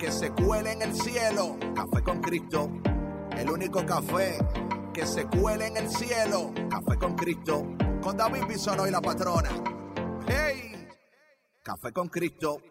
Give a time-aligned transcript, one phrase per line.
[0.00, 1.58] que se cuele en el cielo.
[1.74, 2.70] Café con Cristo,
[3.36, 4.38] el único café
[4.94, 6.52] que se cuele en el cielo.
[6.70, 7.66] Café con Cristo,
[8.00, 9.50] con David Bisono y la patrona.
[10.26, 10.88] ¡Hey!
[11.62, 12.62] Café con Cristo.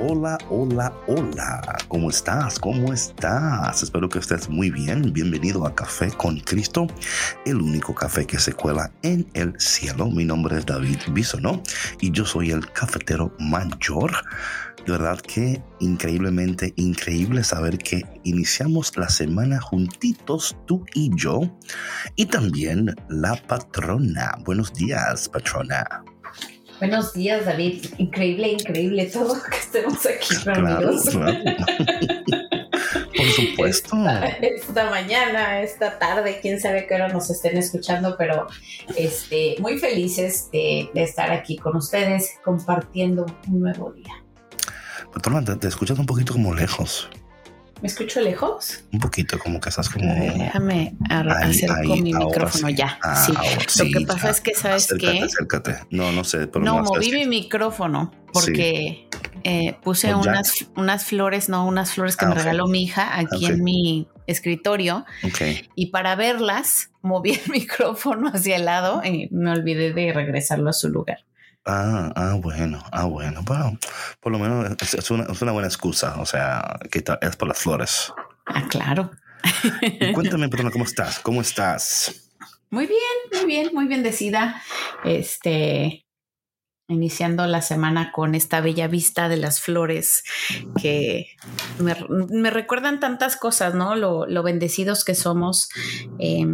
[0.00, 1.76] Hola, hola, hola.
[1.88, 2.58] ¿Cómo estás?
[2.60, 3.82] ¿Cómo estás?
[3.82, 5.12] Espero que estés muy bien.
[5.12, 6.86] Bienvenido a Café con Cristo,
[7.44, 10.06] el único café que se cuela en el cielo.
[10.10, 11.62] Mi nombre es David Bisono
[12.00, 14.12] y yo soy el cafetero mayor
[14.88, 21.40] de verdad que increíblemente increíble saber que iniciamos la semana juntitos tú y yo
[22.16, 24.38] y también la patrona.
[24.46, 26.04] Buenos días, patrona.
[26.78, 27.84] Buenos días, David.
[27.98, 31.10] Increíble, increíble todo que estemos aquí reunidos.
[31.10, 31.38] Claro,
[33.14, 33.96] Por supuesto.
[34.40, 38.46] Esta, mañana, esta tarde, quién sabe qué hora nos estén escuchando, pero
[38.96, 44.24] este, muy felices de estar aquí con ustedes compartiendo un nuevo día.
[45.22, 47.08] Te, te, escuchas un poquito como lejos.
[47.80, 48.82] ¿Me escucho lejos?
[48.92, 50.12] Un poquito, como que estás como.
[50.12, 52.98] Déjame acerco mi micrófono ya.
[53.02, 53.14] Ah,
[53.68, 53.84] sí.
[53.84, 55.22] Lo que pasa es que, ¿sabes qué?
[55.22, 55.76] Acércate.
[55.90, 56.48] No, no sé.
[56.48, 59.08] Pero no, moví mi micrófono porque
[59.44, 63.46] eh, puse unas, unas flores, no, unas flores que ah, me regaló mi hija aquí
[63.46, 65.06] en mi escritorio.
[65.22, 65.68] Okay.
[65.76, 70.72] Y para verlas, moví el micrófono hacia el lado y me olvidé de regresarlo a
[70.72, 71.27] su lugar.
[71.64, 73.42] Ah, ah, bueno, ah, bueno.
[73.42, 73.78] Bueno,
[74.20, 76.20] por lo menos es, una, es una, buena excusa.
[76.20, 78.12] O sea, que es por las flores.
[78.46, 79.10] Ah, claro.
[80.14, 81.18] cuéntame, perdona, ¿cómo estás?
[81.18, 82.30] ¿Cómo estás?
[82.70, 83.00] Muy bien,
[83.32, 84.62] muy bien, muy bendecida.
[85.04, 86.06] Este,
[86.88, 90.24] iniciando la semana con esta bella vista de las flores
[90.80, 91.26] que
[91.78, 91.94] me,
[92.30, 93.94] me recuerdan tantas cosas, ¿no?
[93.94, 95.68] Lo, lo bendecidos que somos.
[96.18, 96.46] Eh,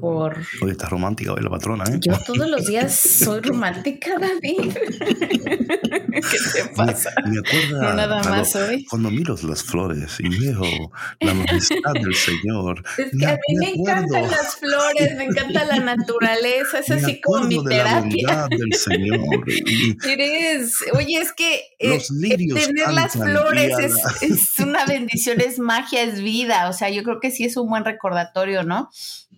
[0.00, 0.36] por...
[0.62, 1.98] Oye, estás romántica hoy la patrona, ¿eh?
[2.00, 4.72] Yo todos los días soy romántica, David.
[6.10, 7.10] ¿Qué te pasa?
[7.24, 8.84] Me, acuerdo no nada más hoy.
[8.86, 10.62] Cuando miro las flores y veo
[11.20, 12.82] la majestad del Señor.
[12.98, 17.20] Es que me, a mí me, encantan las flores, me encanta la naturaleza, es así
[17.20, 18.26] como mi de terapia.
[18.26, 19.44] La del Señor.
[20.08, 25.58] Eres, oye, es que los lirios eh, tener las flores es, es una bendición, es
[25.58, 26.68] magia, es vida.
[26.68, 28.90] O sea, yo creo que sí es un buen recordatorio, ¿no?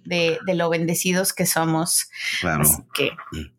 [0.05, 2.09] De, de, lo bendecidos que somos.
[2.41, 2.63] Claro.
[2.63, 3.51] Así que, yeah.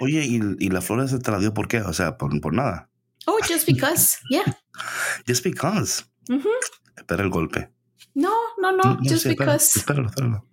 [0.00, 1.80] Oye, ¿y, ¿y, la flor se te la dio por qué?
[1.80, 2.88] O sea, por, por nada.
[3.26, 4.44] Oh, just because, yeah.
[5.26, 6.04] Just because.
[6.28, 6.48] Uh -huh.
[6.96, 7.70] Espera el golpe.
[8.14, 9.78] No, no, no, no just sí, because.
[9.78, 10.46] Espéralo, espéralo.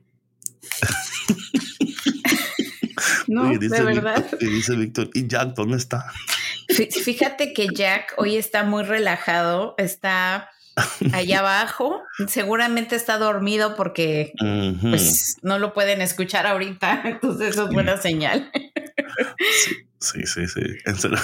[3.27, 4.27] no, dice de verdad.
[4.31, 6.11] Víctor, y dice Víctor, ¿y Jack dónde está?
[6.69, 10.49] Fíjate que Jack hoy está muy relajado, está
[11.13, 12.03] allá abajo.
[12.27, 14.89] Seguramente está dormido porque Uh -huh.
[14.91, 17.01] pues no lo pueden escuchar ahorita.
[17.05, 18.51] Entonces eso es buena señal.
[19.99, 20.47] Sí, sí, sí.
[20.47, 20.61] sí.
[20.85, 21.17] En serio.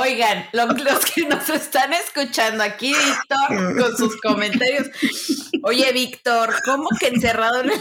[0.00, 4.88] Oigan, lo, los que nos están escuchando aquí, Víctor, con sus comentarios.
[5.62, 7.80] Oye, Víctor, ¿cómo que encerrado en el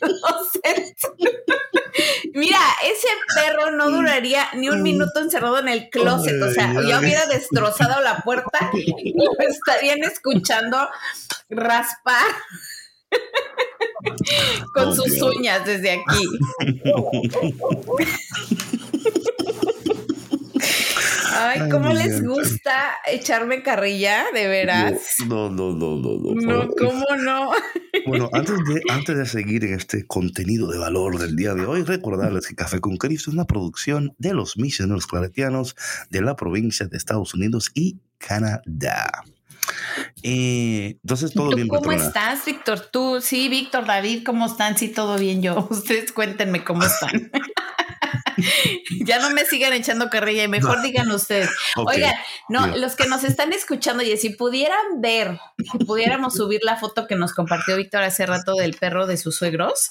[0.00, 0.96] closet?
[2.34, 6.40] Mira, ese perro no duraría ni un minuto encerrado en el closet.
[6.42, 10.88] O sea, ya hubiera destrozado la puerta y lo estarían escuchando
[11.48, 12.26] raspar
[14.72, 16.28] con Oh, sus uñas desde aquí.
[21.32, 24.24] Ay, ¿cómo les gusta echarme carrilla?
[24.34, 24.94] ¿De veras?
[25.26, 26.34] No, no, no, no, no.
[26.34, 27.50] No, por- ¿cómo no?
[28.06, 31.82] Bueno, antes de, antes de seguir en este contenido de valor del día de hoy,
[31.82, 35.76] recordarles que Café con Cristo es una producción de los misioneros claretianos
[36.10, 39.24] de la provincia de Estados Unidos y Canadá.
[40.22, 42.80] Eh, entonces, todo ¿Tú bien, cómo estás, Víctor?
[42.80, 44.76] Tú, sí, Víctor, David, ¿cómo están?
[44.76, 45.66] Sí, todo bien yo.
[45.70, 47.30] Ustedes cuéntenme cómo están.
[49.04, 51.50] ya no me sigan echando carrilla y mejor digan ustedes.
[51.76, 52.14] Ok, Oigan,
[52.48, 55.38] no, los que nos están escuchando, y si pudieran ver,
[55.72, 59.36] si pudiéramos subir la foto que nos compartió Víctor hace rato del perro de sus
[59.36, 59.90] suegros,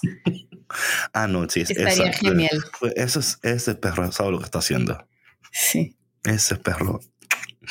[1.14, 2.64] Ah, no, sí, es- estaría esa- genial.
[2.96, 5.04] Eso es, ese perro sabe lo que está haciendo.
[5.52, 5.98] Sí.
[6.24, 7.00] Ese perro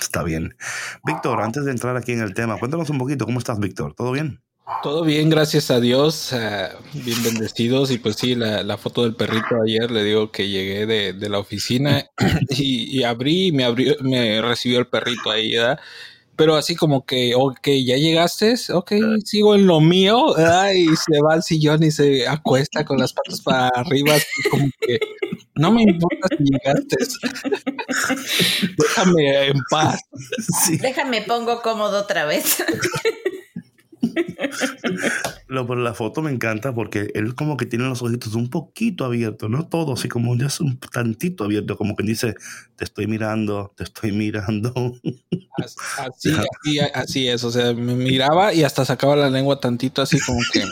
[0.01, 0.57] está bien.
[1.05, 3.95] Víctor, antes de entrar aquí en el tema, cuéntanos un poquito, ¿cómo estás, Víctor?
[3.95, 4.41] ¿Todo bien?
[4.83, 9.17] Todo bien, gracias a Dios, uh, bien bendecidos y pues sí, la, la, foto del
[9.17, 12.05] perrito ayer le digo que llegué de, de la oficina
[12.51, 15.81] y, y, abrí y me abrió, me recibió el perrito ahí, ¿verdad?
[16.39, 18.93] Pero así como que, ok, ya llegaste, ok,
[19.25, 20.35] sigo en lo mío,
[20.73, 24.71] y se va al sillón y se acuesta con las patas para arriba, así como
[24.81, 25.01] que
[25.57, 26.97] no me importa si llegaste,
[28.79, 30.01] déjame en paz.
[30.65, 30.79] Sí.
[30.79, 32.65] Déjame pongo cómodo otra vez.
[35.47, 39.05] Lo, por la foto me encanta porque él como que tiene los ojitos un poquito
[39.05, 42.35] abiertos, no todo, así como ya es un tantito abierto, como que dice,
[42.77, 44.73] te estoy mirando, te estoy mirando.
[45.57, 50.21] Así, así, así es, o sea, me miraba y hasta sacaba la lengua tantito así
[50.21, 50.65] como que...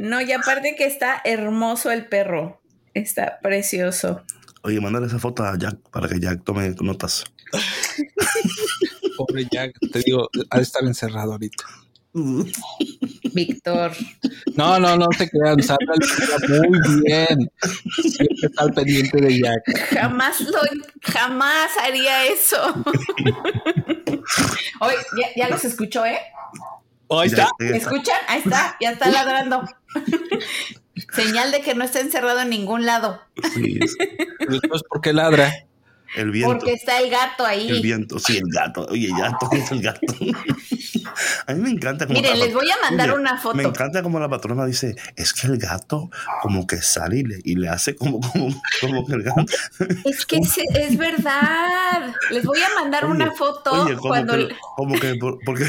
[0.00, 2.60] No, y aparte que está hermoso el perro,
[2.94, 4.22] está precioso.
[4.62, 7.24] Oye, mándale esa foto a Jack para que Jack tome notas.
[9.26, 11.64] Pobre Jack, te digo, ha de estar encerrado ahorita.
[13.34, 13.92] Víctor.
[14.56, 15.94] No, no, no te crean, Sandra
[16.48, 17.52] muy bien.
[18.00, 19.90] Siempre está al pendiente de Jack.
[19.90, 20.58] Jamás lo,
[21.02, 22.56] jamás haría eso.
[24.80, 26.18] Oye, ya, ya, los escuchó, ¿eh?
[27.10, 27.50] Ahí está.
[27.58, 28.16] ¿Me escuchan?
[28.26, 29.64] Ahí está, ya está ladrando.
[31.12, 33.20] Señal de que no está encerrado en ningún lado.
[33.52, 33.80] Sí.
[34.48, 35.52] Después, ¿por qué ladra?
[36.16, 36.58] El viento.
[36.58, 37.68] Porque está el gato ahí.
[37.68, 38.86] El viento, sí, el gato.
[38.90, 40.00] Oye, ya es el gato.
[41.46, 42.18] a mí me encanta como.
[42.18, 43.54] Miren, les voy a mandar una foto.
[43.54, 46.10] Me encanta como la patrona dice: es que el gato,
[46.42, 48.48] como que sale y le, y le hace como, como,
[48.80, 49.44] como que el gato.
[50.04, 52.12] Es que es, es verdad.
[52.30, 54.32] Les voy a mandar Oye, una foto Oye, como cuando.
[54.36, 55.66] que, como que por- porque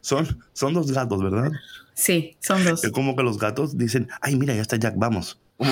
[0.00, 1.50] son, son dos gatos, ¿verdad?
[1.92, 2.82] Sí, son dos.
[2.84, 5.38] Es como que los gatos dicen: ay, mira, ya está Jack, vamos.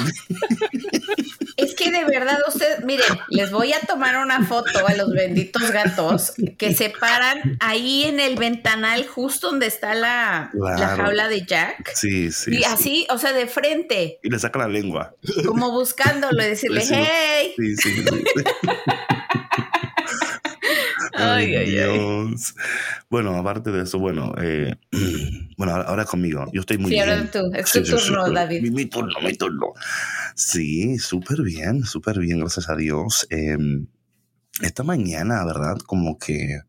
[1.85, 6.33] Que- de verdad, ustedes, miren, les voy a tomar una foto a los benditos gatos
[6.59, 11.93] que se paran ahí en el ventanal, justo donde está la, la jaula de Jack.
[11.95, 12.53] sí, sí.
[12.53, 12.65] y sí.
[12.65, 15.15] así, o sea, de frente, Y le saca la lengua.
[15.47, 16.95] como buscándolo y decirle, Sí, sí.
[16.97, 17.55] hey.
[17.57, 18.05] Sí, sí,
[21.23, 21.29] sí.
[21.29, 21.99] Ay, ay, ay.
[21.99, 22.55] Dios.
[23.11, 24.75] Bueno, aparte de eso, bueno, eh,
[25.57, 26.47] bueno, ahora, conmigo.
[26.53, 27.09] Yo estoy muy Sí, bien.
[27.09, 27.51] ahora tú.
[27.55, 28.35] Es tu turno, sí.
[28.35, 28.63] David.
[28.63, 29.73] Mi, mi turno, mi turno.
[30.35, 33.27] Sí, súper bien, súper bien, gracias a Dios.
[33.31, 33.57] Eh,
[34.61, 35.79] esta mañana, ¿verdad?
[35.87, 36.61] Como que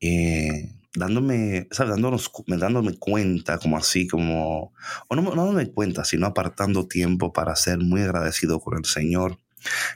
[0.00, 1.90] eh, dándome, ¿sabes?
[1.92, 4.72] Dándonos, dándome cuenta, como así, como,
[5.08, 9.38] o no, no dándome cuenta, sino apartando tiempo para ser muy agradecido con el Señor,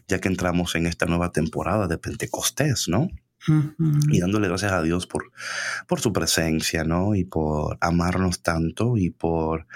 [0.07, 3.11] ya que entramos en esta nueva temporada de Pentecostés, ¿no?
[4.11, 5.33] Y dándole gracias a Dios por,
[5.87, 7.15] por su presencia, ¿no?
[7.15, 9.67] Y por amarnos tanto y por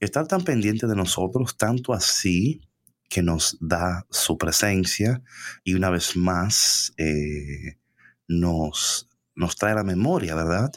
[0.00, 2.60] estar tan pendiente de nosotros, tanto así
[3.08, 5.22] que nos da su presencia
[5.64, 7.76] y una vez más eh,
[8.28, 10.72] nos, nos trae a la memoria, ¿verdad?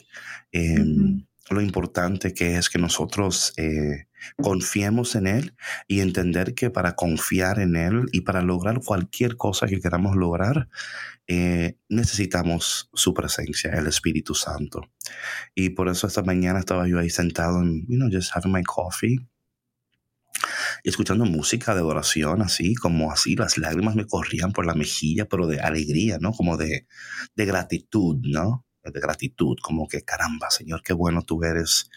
[0.51, 1.25] Eh, Ujú.
[1.49, 4.04] Lo importante que es que nosotros eh,
[4.37, 5.55] confiemos en Él
[5.87, 10.69] y entender que para confiar en Él y para lograr cualquier cosa que queramos lograr,
[11.27, 14.81] eh, necesitamos su presencia, el Espíritu Santo.
[15.53, 18.63] Y por eso esta mañana estaba yo ahí sentado en, you know, just having my
[18.63, 19.17] coffee
[20.83, 25.25] y escuchando música de adoración, así como así, las lágrimas me corrían por la mejilla,
[25.25, 26.31] pero de alegría, ¿no?
[26.31, 26.87] Como de,
[27.35, 28.65] de gratitud, ¿no?
[28.83, 31.89] De gratitud, como que caramba, Señor, qué bueno tú eres,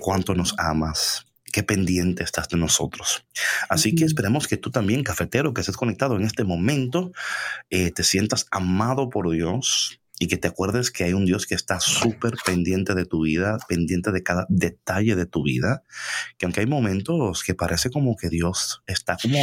[0.00, 3.26] cuánto nos amas, qué pendiente estás de nosotros.
[3.68, 4.06] Así que Ujú.
[4.06, 7.12] esperemos que tú también, cafetero, que estés conectado en este momento,
[7.70, 11.54] eh, te sientas amado por Dios y que te acuerdes que hay un Dios que
[11.54, 15.82] está súper pendiente de tu vida, pendiente de cada detalle de tu vida,
[16.36, 19.38] que aunque hay momentos que parece como que Dios está como,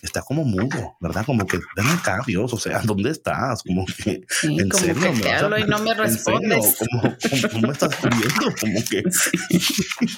[0.00, 1.26] está como mudo, ¿verdad?
[1.26, 3.62] Como que ven acá, Dios, o sea, ¿dónde estás?
[3.62, 5.02] Como que, Sí, ¿en como serio?
[5.02, 6.76] que ¿Me te hablo y no me respondes.
[6.78, 8.54] ¿Cómo, cómo- cómo estás viendo?
[8.60, 9.02] Como que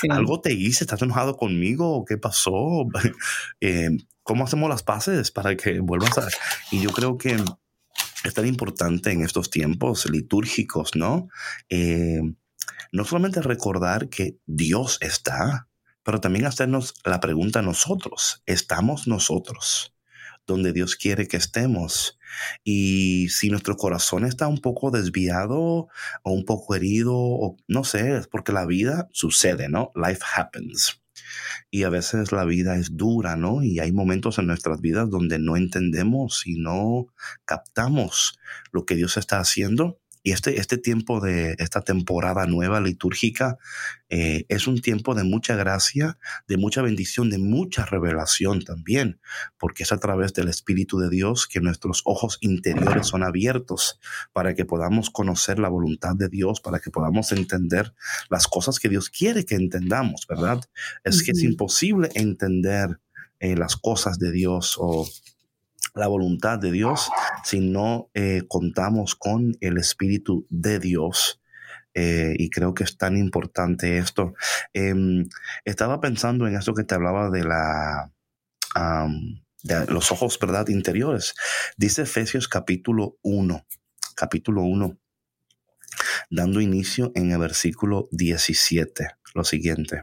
[0.00, 0.08] Sí.
[0.10, 2.52] algo te hice, estás enojado conmigo, ¿o ¿qué pasó?
[3.60, 3.90] Eh,
[4.24, 6.28] ¿Cómo hacemos las paces para que vuelvas a...?
[6.70, 7.36] Y yo creo que
[8.24, 11.28] es tan importante en estos tiempos litúrgicos, ¿no?
[11.68, 12.20] Eh,
[12.92, 15.68] no solamente recordar que Dios está,
[16.02, 19.94] pero también hacernos la pregunta nosotros, ¿estamos nosotros
[20.46, 22.18] donde Dios quiere que estemos?
[22.64, 25.88] Y si nuestro corazón está un poco desviado
[26.22, 29.92] o un poco herido, o no sé, es porque la vida sucede, ¿no?
[29.94, 31.01] Life happens.
[31.70, 33.62] Y a veces la vida es dura, ¿no?
[33.62, 37.06] Y hay momentos en nuestras vidas donde no entendemos y no
[37.44, 38.38] captamos
[38.72, 39.98] lo que Dios está haciendo.
[40.22, 43.58] Y este, este tiempo de esta temporada nueva litúrgica
[44.08, 49.20] eh, es un tiempo de mucha gracia, de mucha bendición, de mucha revelación también,
[49.58, 53.98] porque es a través del Espíritu de Dios que nuestros ojos interiores son abiertos
[54.32, 57.94] para que podamos conocer la voluntad de Dios, para que podamos entender
[58.30, 60.60] las cosas que Dios quiere que entendamos, ¿verdad?
[61.04, 63.00] Es que es imposible entender
[63.40, 65.08] eh, las cosas de Dios o
[65.94, 67.10] la voluntad de Dios
[67.44, 71.40] si no eh, contamos con el Espíritu de Dios.
[71.94, 74.32] Eh, y creo que es tan importante esto.
[74.72, 75.28] Em,
[75.64, 78.10] estaba pensando en eso que te hablaba de la
[79.62, 80.68] de los ojos, ¿verdad?
[80.68, 81.34] Interiores.
[81.76, 83.66] Dice Efesios capítulo 1,
[84.14, 84.98] capítulo 1,
[86.30, 90.02] dando inicio en el versículo 17, lo siguiente.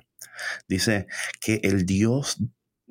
[0.68, 1.08] Dice
[1.42, 2.38] que el Dios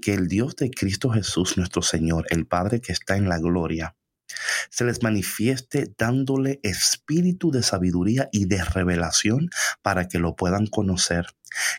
[0.00, 3.96] que el Dios de Cristo Jesús, nuestro Señor, el Padre que está en la gloria,
[4.70, 9.50] se les manifieste dándole espíritu de sabiduría y de revelación
[9.82, 11.26] para que lo puedan conocer,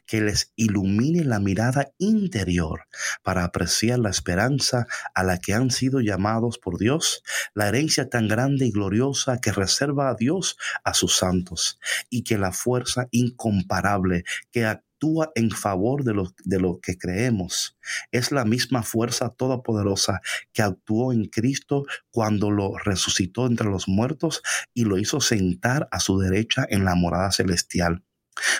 [0.05, 2.85] que les ilumine la mirada interior
[3.23, 7.23] para apreciar la esperanza a la que han sido llamados por Dios,
[7.53, 12.37] la herencia tan grande y gloriosa que reserva a Dios a sus santos, y que
[12.37, 14.65] la fuerza incomparable que
[14.99, 17.77] actúa en favor de lo, de lo que creemos.
[18.11, 24.41] Es la misma fuerza todopoderosa que actuó en Cristo cuando lo resucitó entre los muertos
[24.73, 28.03] y lo hizo sentar a su derecha en la morada celestial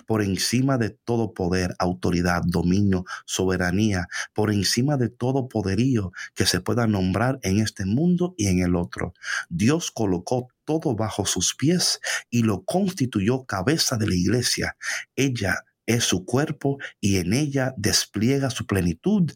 [0.06, 6.60] por encima de todo poder, autoridad, dominio, soberanía, por encima de todo poderío que se
[6.60, 9.14] pueda nombrar en este mundo y en el otro.
[9.50, 14.76] Dios colocó todo bajo sus pies y lo constituyó cabeza de la iglesia.
[15.16, 19.32] Ella es su cuerpo y en ella despliega su plenitud,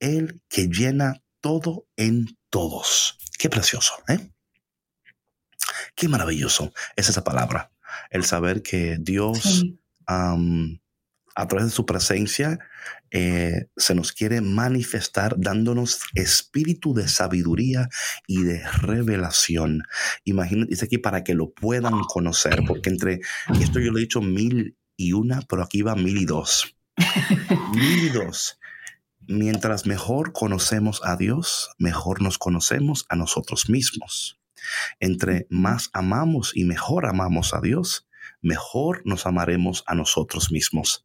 [0.00, 3.16] el que llena todo en todos.
[3.38, 4.18] Qué precioso, ¿eh?
[5.94, 7.70] Qué maravilloso es esa palabra,
[8.10, 9.64] el saber que Dios,
[10.06, 10.36] a
[11.46, 12.58] través de su presencia,
[13.12, 17.88] eh, se nos quiere manifestar dándonos espíritu de sabiduría
[18.26, 19.84] y de revelación.
[20.24, 23.20] Imagínate, dice aquí para que lo puedan conocer, porque entre
[23.60, 26.76] esto yo lo he dicho mil y una, pero aquí va mil y dos.
[27.74, 28.58] mil y dos.
[29.26, 34.38] Mientras mejor conocemos a Dios, mejor nos conocemos a nosotros mismos.
[35.00, 38.06] Entre más amamos y mejor amamos a Dios,
[38.44, 41.02] mejor nos amaremos a nosotros mismos.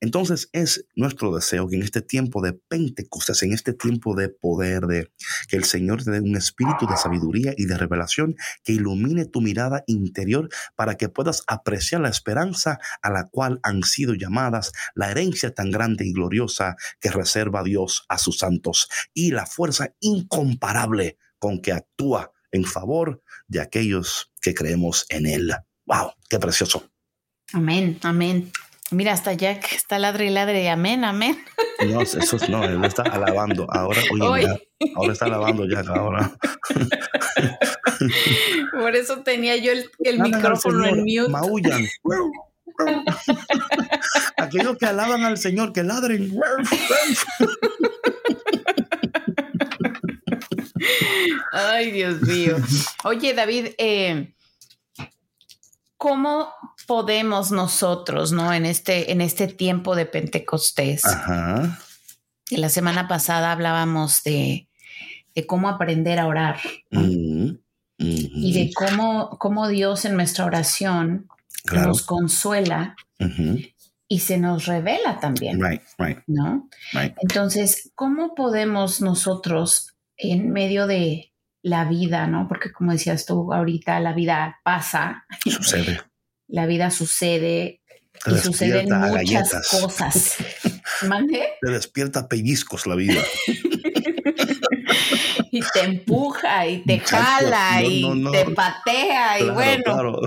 [0.00, 4.82] Entonces es nuestro deseo que en este tiempo de Pentecostés, en este tiempo de poder,
[4.86, 5.10] de
[5.48, 9.40] que el Señor te dé un espíritu de sabiduría y de revelación que ilumine tu
[9.40, 15.10] mirada interior para que puedas apreciar la esperanza a la cual han sido llamadas, la
[15.10, 21.18] herencia tan grande y gloriosa que reserva Dios a sus santos y la fuerza incomparable
[21.38, 25.54] con que actúa en favor de aquellos que creemos en Él.
[25.90, 26.12] ¡Wow!
[26.28, 26.88] ¡Qué precioso!
[27.52, 28.52] Amén, amén.
[28.92, 31.36] Mira, hasta Jack está ladre y ladre, amén, amén.
[31.84, 33.66] No, eso no, él está alabando.
[33.72, 36.32] Ahora, oye, ahora está alabando Jack, ahora.
[38.72, 41.28] Por eso tenía yo el, micrófono en mute.
[41.28, 41.84] Maullan.
[44.36, 46.38] Aquellos que alaban al Señor, que ladren.
[51.52, 52.58] Ay, Dios mío.
[53.02, 54.34] Oye, David, eh,
[56.00, 56.48] ¿cómo
[56.86, 58.54] podemos nosotros, ¿no?
[58.54, 61.04] En este, en este tiempo de Pentecostés.
[61.04, 61.78] Ajá.
[62.50, 64.66] la semana pasada hablábamos de,
[65.46, 66.58] cómo aprender a orar.
[66.88, 71.28] Y de cómo, cómo, Dios en nuestra oración
[71.70, 72.96] nos consuela
[74.08, 75.62] y se nos revela también.
[75.62, 76.20] Right, right.
[76.26, 76.70] ¿No?
[77.20, 82.48] Entonces, ¿cómo podemos nosotros en medio de la vida, ¿no?
[82.48, 85.26] Porque como decías tú ahorita, la vida pasa.
[85.44, 86.00] Sucede.
[86.52, 87.80] La vida sucede
[88.26, 90.34] y suceden muchas cosas.
[91.06, 91.50] ¿Mande?
[91.60, 93.22] Te despierta pellizcos la vida.
[95.52, 98.02] y te empuja y te jala y
[98.32, 100.18] te patea y bueno.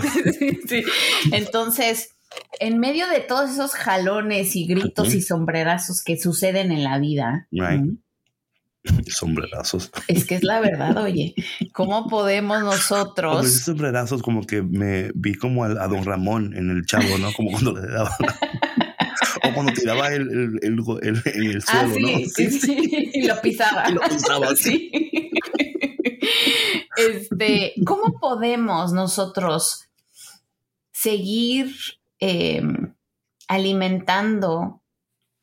[1.33, 2.13] Entonces,
[2.59, 7.47] en medio de todos esos jalones y gritos y sombrerazos que suceden en la vida,
[9.07, 9.91] Sombrerazos.
[10.07, 11.35] Es que es la verdad, oye.
[11.71, 13.49] ¿Cómo podemos nosotros?
[13.63, 17.31] sombrerazos, como que me vi como a, don Ramón en el chavo, ¿no?
[17.33, 18.15] Como cuando le daba.
[19.43, 22.17] o cuando tiraba el, el, el, en el ah, suelo, ¿no?
[22.35, 23.89] Sí, sí, y lo pisaba.
[23.89, 24.91] lo pisaba, sí.
[26.95, 29.89] Este, ¿cómo podemos nosotros
[30.91, 31.73] seguir
[32.19, 32.93] em,
[33.47, 34.81] alimentando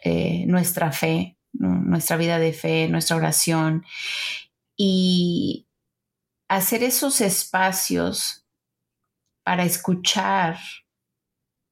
[0.03, 1.37] eh, nuestra fe?
[1.53, 3.85] Nuestra vida de fe, nuestra oración
[4.77, 5.67] y
[6.49, 8.47] hacer esos espacios
[9.45, 10.59] para escuchar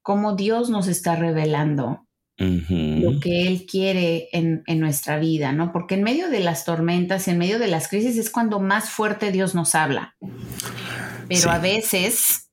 [0.02, 2.06] cómo Dios nos está revelando
[2.38, 5.72] lo que Él quiere en, nuestra vida, ¿no?
[5.72, 9.32] Porque en medio de las tormentas, en medio de las crisis, es cuando más fuerte
[9.32, 10.14] Dios nos habla.
[11.28, 12.50] Pero a veces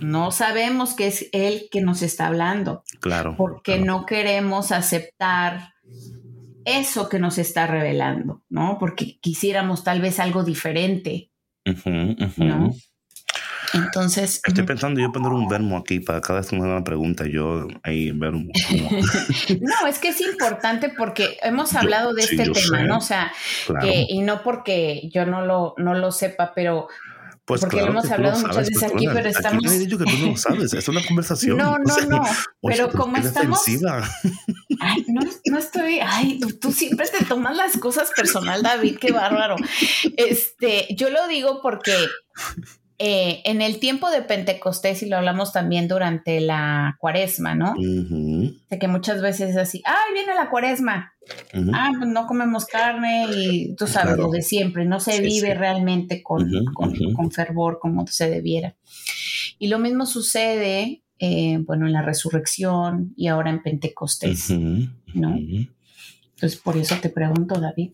[0.00, 2.84] no sabemos que es Él que nos está hablando.
[3.00, 3.36] Claro.
[3.36, 5.74] Porque no queremos aceptar
[6.66, 8.76] eso que nos está revelando, ¿no?
[8.78, 11.30] Porque quisiéramos tal vez algo diferente,
[12.36, 12.74] ¿no?
[13.72, 14.40] Entonces.
[14.44, 17.68] Estoy pensando yo poner un vermo aquí para cada vez que me una pregunta, yo
[17.82, 18.50] ahí vermo.
[19.60, 22.98] no, es que es importante porque hemos hablado de este tema, ¿no?
[22.98, 23.32] O sea,
[23.80, 26.88] que, y no porque yo no lo, no lo sepa, pero
[27.46, 29.64] pues porque lo hemos hablado muchas veces aquí, pero estamos.
[29.64, 31.56] Aquí he dicho que tú no lo sabes, es una conversación.
[31.56, 32.22] No, no, no.
[32.60, 33.62] pero como estamos.
[34.80, 36.00] Ay, no, no estoy.
[36.04, 39.54] Ay, tú siempre te tomas las cosas personal, David, qué bárbaro.
[40.16, 41.92] Este, yo lo digo porque
[42.98, 47.74] eh, en el tiempo de Pentecostés, y lo hablamos también durante la cuaresma, ¿no?
[47.74, 51.12] De que muchas veces es así, ¡ay, viene la cuaresma!
[51.74, 56.22] Ah, pues no comemos carne y tú sabes lo de siempre, no se vive realmente
[56.22, 58.76] con, con, fervor como se debiera.
[59.58, 65.36] Y lo mismo sucede, eh, bueno, en la resurrección y ahora en Pentecostés, ¿no?
[65.36, 67.92] Entonces, por eso te pregunto, David.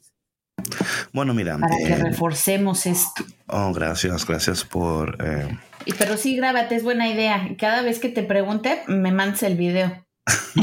[1.12, 1.58] Bueno, mira.
[1.58, 3.24] Para que eh, reforcemos esto.
[3.46, 5.16] Oh, gracias, gracias por.
[5.24, 5.58] Eh,
[5.98, 7.48] pero sí, grábate, es buena idea.
[7.58, 10.06] Cada vez que te pregunte, me mandes el video.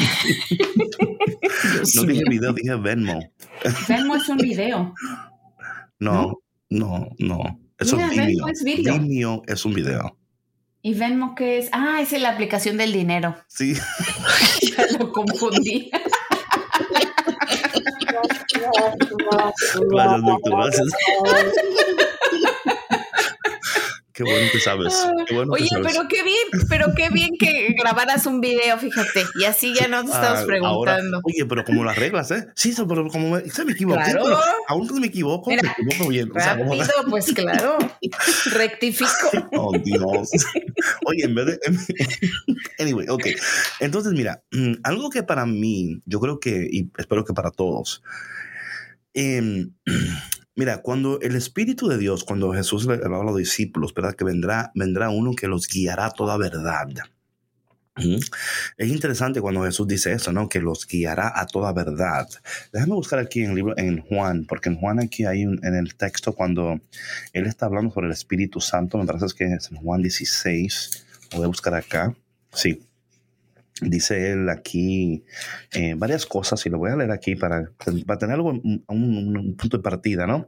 [1.96, 3.20] no dije video, dije Venmo.
[3.88, 4.94] Venmo es un video.
[6.00, 6.40] No,
[6.70, 7.60] no, no.
[7.78, 8.48] Es un video.
[8.48, 9.44] es video.
[9.48, 10.18] es un video.
[10.82, 11.70] ¿Y Venmo qué es?
[11.74, 13.36] Ah, es la aplicación del dinero.
[13.48, 13.74] Sí.
[14.62, 15.92] ya lo confundí.
[18.54, 20.88] Gracias, Víctor, gracias.
[24.20, 24.94] Qué bueno que sabes.
[25.50, 29.24] Oye, pero qué bien, pero qué bien que grabaras un video, fíjate.
[29.40, 31.22] Y así ya no te estamos ah, preguntando.
[31.24, 32.48] oye, pero como las reglas, ¿eh?
[32.54, 34.12] Sí, pero como me, se me equivoqué.
[34.12, 34.38] Claro.
[34.68, 36.32] aún no me equivoco, me equivoco bien.
[36.34, 37.78] Rápido, pues claro.
[38.52, 39.10] Rectifico.
[39.54, 40.32] Oh, Dios.
[41.06, 41.60] Oye, en vez de.
[42.80, 43.26] Anyway, ok.
[43.80, 48.04] Entonces, mira, mm, algo que para mí, yo creo que, y espero que para todos,
[49.20, 49.68] eh,
[50.60, 54.14] Mira, cuando el Espíritu de Dios, cuando Jesús le hablaba a los discípulos, ¿verdad?
[54.14, 56.90] Que vendrá, vendrá uno que los guiará a toda verdad.
[58.78, 60.50] Es interesante cuando Jesús dice eso, ¿no?
[60.50, 62.28] Que los guiará a toda verdad.
[62.74, 65.76] Déjame buscar aquí en el libro, en Juan, porque en Juan aquí hay un, en
[65.76, 66.82] el texto cuando
[67.32, 71.06] él está hablando sobre el Espíritu Santo, me parece que es en Juan 16.
[71.36, 72.14] voy a buscar acá.
[72.52, 72.82] Sí,
[73.82, 75.24] Dice él aquí
[75.72, 77.72] eh, varias cosas y lo voy a leer aquí para,
[78.06, 80.48] para tener algo, un, un, punto de partida, ¿no?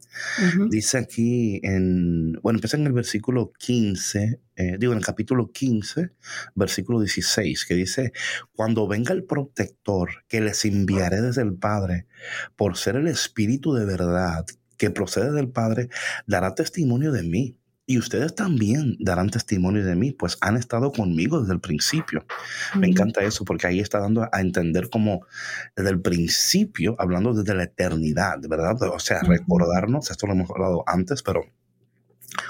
[0.70, 6.12] Dice aquí en, bueno, empieza en el versículo 15, eh, digo en el capítulo 15,
[6.56, 8.12] versículo 16, que dice,
[8.54, 12.08] cuando venga el protector que les enviaré desde el Padre,
[12.56, 14.46] por ser el Espíritu de verdad
[14.78, 15.90] que procede del Padre,
[16.26, 17.61] dará testimonio de mí
[17.92, 22.26] y ustedes también darán testimonio de mí, pues han estado conmigo desde el principio.
[22.74, 25.26] Me encanta eso porque ahí está dando a entender como
[25.76, 28.82] desde el principio, hablando desde la eternidad, ¿verdad?
[28.84, 31.44] O sea, recordarnos, esto lo hemos hablado antes, pero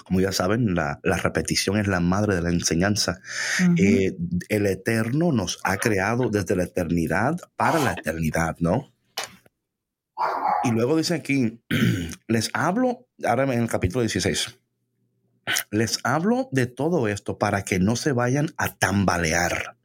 [0.05, 3.19] como ya saben, la, repetición es la madre de la enseñanza.
[3.77, 4.15] Eh,
[4.49, 8.93] el Eterno nos ha creado desde la eternidad para la eternidad, ¿no?
[10.63, 11.63] Y luego dice aquí,
[12.27, 14.60] les hablo, ahora en el capítulo 16,
[15.69, 19.77] les hablo de todo esto para que no se vayan a tambalear.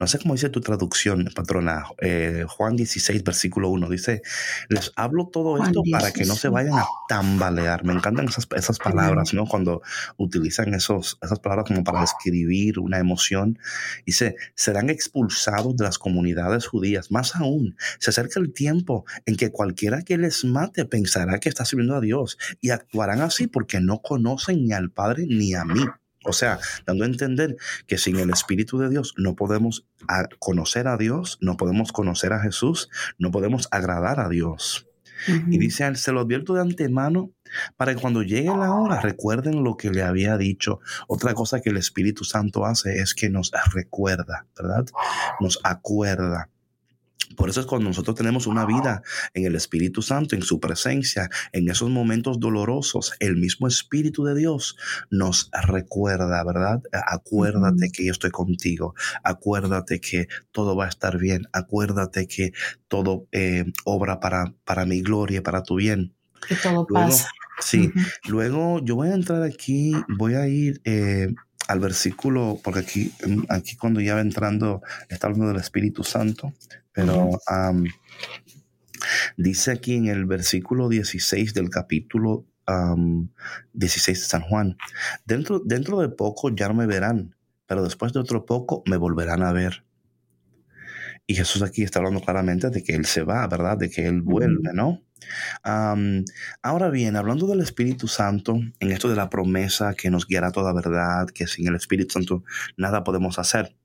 [0.00, 1.84] No sé cómo dice tu traducción, patrona.
[2.00, 4.22] Eh, Juan 16, versículo 1 dice,
[4.70, 7.84] les hablo todo esto para que no se vayan a tambalear.
[7.84, 9.44] Me encantan esas, esas palabras, ¿no?
[9.44, 9.82] Cuando
[10.16, 13.58] utilizan esos, esas palabras como para describir una emoción.
[14.06, 17.10] Dice, serán expulsados de las comunidades judías.
[17.10, 21.66] Más aún, se acerca el tiempo en que cualquiera que les mate pensará que está
[21.66, 25.84] sirviendo a Dios y actuarán así porque no conocen ni al Padre ni a mí.
[26.24, 27.56] O sea, dando a entender
[27.86, 29.86] que sin el Espíritu de Dios no podemos
[30.38, 34.86] conocer a Dios, no podemos conocer a Jesús, no podemos agradar a Dios.
[35.26, 37.30] Y dice, se lo advierto de antemano
[37.76, 40.80] para que cuando llegue la hora recuerden lo que le había dicho.
[41.08, 44.86] Otra cosa que el Espíritu Santo hace es que nos recuerda, ¿verdad?
[45.40, 46.48] Nos acuerda.
[47.36, 49.02] Por eso es cuando nosotros tenemos una vida
[49.34, 54.34] en el Espíritu Santo, en su presencia, en esos momentos dolorosos, el mismo Espíritu de
[54.34, 54.76] Dios
[55.10, 56.82] nos recuerda, ¿verdad?
[56.92, 62.52] Acuérdate que yo estoy contigo, acuérdate que todo va a estar bien, acuérdate que
[62.88, 66.14] todo eh, obra para, para mi gloria, para tu bien.
[66.46, 67.30] Que todo pasa.
[67.60, 67.92] Sí,
[68.26, 71.34] luego yo voy a entrar aquí, voy a ir eh,
[71.70, 76.52] al versículo, porque aquí, mm, aquí cuando ya va entrando, está hablando del Espíritu Santo,
[76.92, 77.30] pero
[79.36, 82.44] dice aquí en el versículo 16 del capítulo
[83.72, 84.76] 16 de San Juan,
[85.24, 89.44] dentro, dentro de poco ya no me verán, pero después de otro poco me volverán
[89.44, 89.84] a ver.
[91.28, 93.78] Y Jesús aquí está hablando claramente de que Él se va, ¿verdad?
[93.78, 95.04] De que Él vuelve, ¿no?
[95.62, 100.72] Ahora bien, hablando del Espíritu Santo, en esto de la promesa que nos guiará toda
[100.72, 102.44] verdad, que sin el Espíritu Santo
[102.76, 103.76] nada podemos hacer.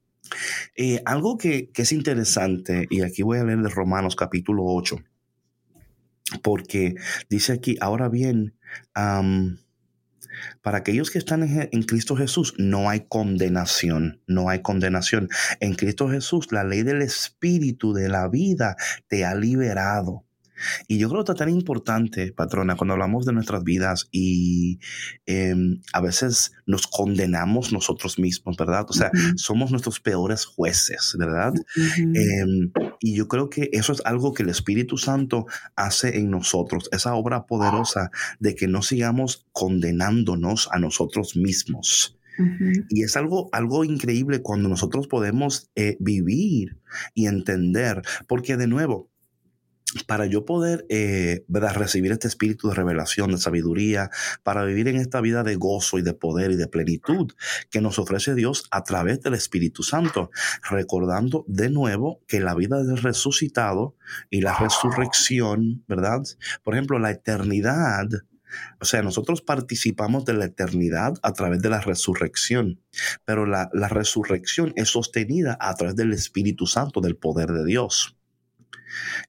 [0.75, 4.97] Eh, algo que, es interesante, y aquí voy a leer de Romanos capítulo 8,
[6.41, 6.95] porque
[7.29, 8.55] dice aquí, ahora bien,
[10.61, 15.29] para aquellos que están en, Cristo Jesús no hay condenación, no hay condenación.
[15.59, 18.75] En Cristo Jesús la ley del Espíritu de la vida
[19.07, 20.23] te ha liberado.
[20.87, 24.79] Y yo creo que es tan importante, patrona, cuando hablamos de nuestras vidas y
[25.25, 28.85] em, a veces nos condenamos nosotros mismos, ¿verdad?
[28.89, 31.53] O sea, somos nuestros peores jueces, ¿verdad?
[31.97, 36.89] Em, y yo creo que eso es algo que el Espíritu Santo hace en nosotros,
[36.91, 42.17] esa obra poderosa de que no sigamos condenándonos a nosotros mismos.
[42.89, 46.77] Y es algo, algo increíble cuando nosotros podemos eh, vivir
[47.13, 49.09] y entender, porque de nuevo,
[50.03, 54.09] para yo poder eh, recibir este espíritu de revelación, de sabiduría,
[54.43, 57.31] para vivir en esta vida de gozo y de poder y de plenitud
[57.69, 60.29] que nos ofrece Dios a través del Espíritu Santo,
[60.69, 63.95] recordando de nuevo que la vida del resucitado
[64.29, 66.23] y la resurrección, ¿verdad?
[66.63, 68.07] Por ejemplo, la eternidad.
[68.79, 72.81] O sea, nosotros participamos de la eternidad a través de la resurrección,
[73.25, 78.14] pero la, la resurrección es sostenida a través del Espíritu Santo, del poder de Dios.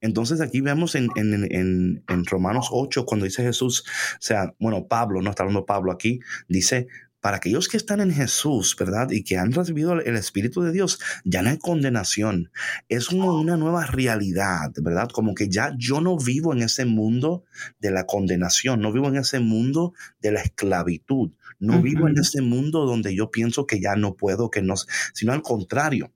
[0.01, 5.43] Entonces aquí vemos en, Romanos 8, cuando dice Jesús, o sea, bueno, Pablo, no está
[5.43, 6.89] hablando Pablo aquí, dice,
[7.21, 9.11] para aquellos que están en Jesús, ¿verdad?
[9.11, 12.53] Y que han recibido el Espíritu de Dios, ya no hay condenación.
[12.89, 15.09] Es una nueva realidad, ¿verdad?
[15.13, 17.45] Como que ya yo no vivo en ese mundo
[17.81, 22.43] de la condenación, no vivo en ese mundo de la esclavitud, no vivo en ese
[22.43, 24.75] mundo donde yo pienso que ya no puedo, que no,
[25.13, 26.13] sino al contrario.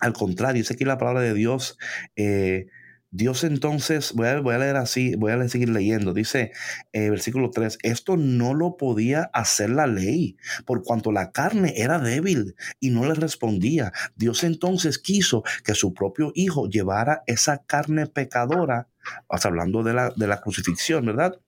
[0.00, 1.78] Al contrario, dice aquí la palabra de Dios.
[2.16, 2.66] Eh,
[3.16, 6.52] Dios entonces, voy a, leer así, voy a seguir leyendo, dice
[6.92, 11.98] eh, versículo 3, esto no lo podía hacer la ley, por cuanto la carne era
[11.98, 13.92] débil y no le respondía.
[14.16, 18.88] Dios entonces quiso que su propio Hijo llevara esa carne pecadora,
[19.28, 21.40] hablando de la, de la crucifixión, ¿verdad?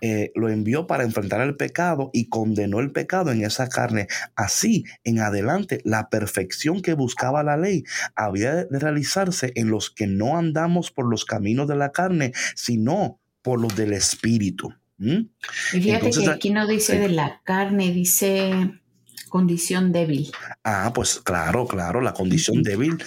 [0.00, 4.08] Eh, lo envió para enfrentar el pecado y condenó el pecado en esa carne.
[4.34, 10.06] Así, en adelante, la perfección que buscaba la ley había de realizarse en los que
[10.06, 14.74] no andamos por los caminos de la carne, sino por los del espíritu.
[14.98, 15.28] Y
[15.70, 18.80] fíjate que aquí no dice de la carne, dice
[19.28, 20.30] condición débil.
[20.64, 22.98] Ah, pues claro, claro, la condición débil,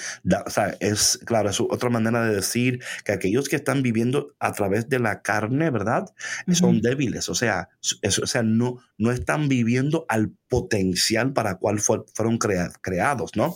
[0.45, 4.53] o sea, es, claro, es otra manera de decir que aquellos que están viviendo a
[4.53, 6.05] través de la carne, ¿verdad?
[6.51, 7.69] Son débiles, o sea,
[8.03, 13.55] o sea no, no están viviendo al potencial para cual fueron creados, ¿no?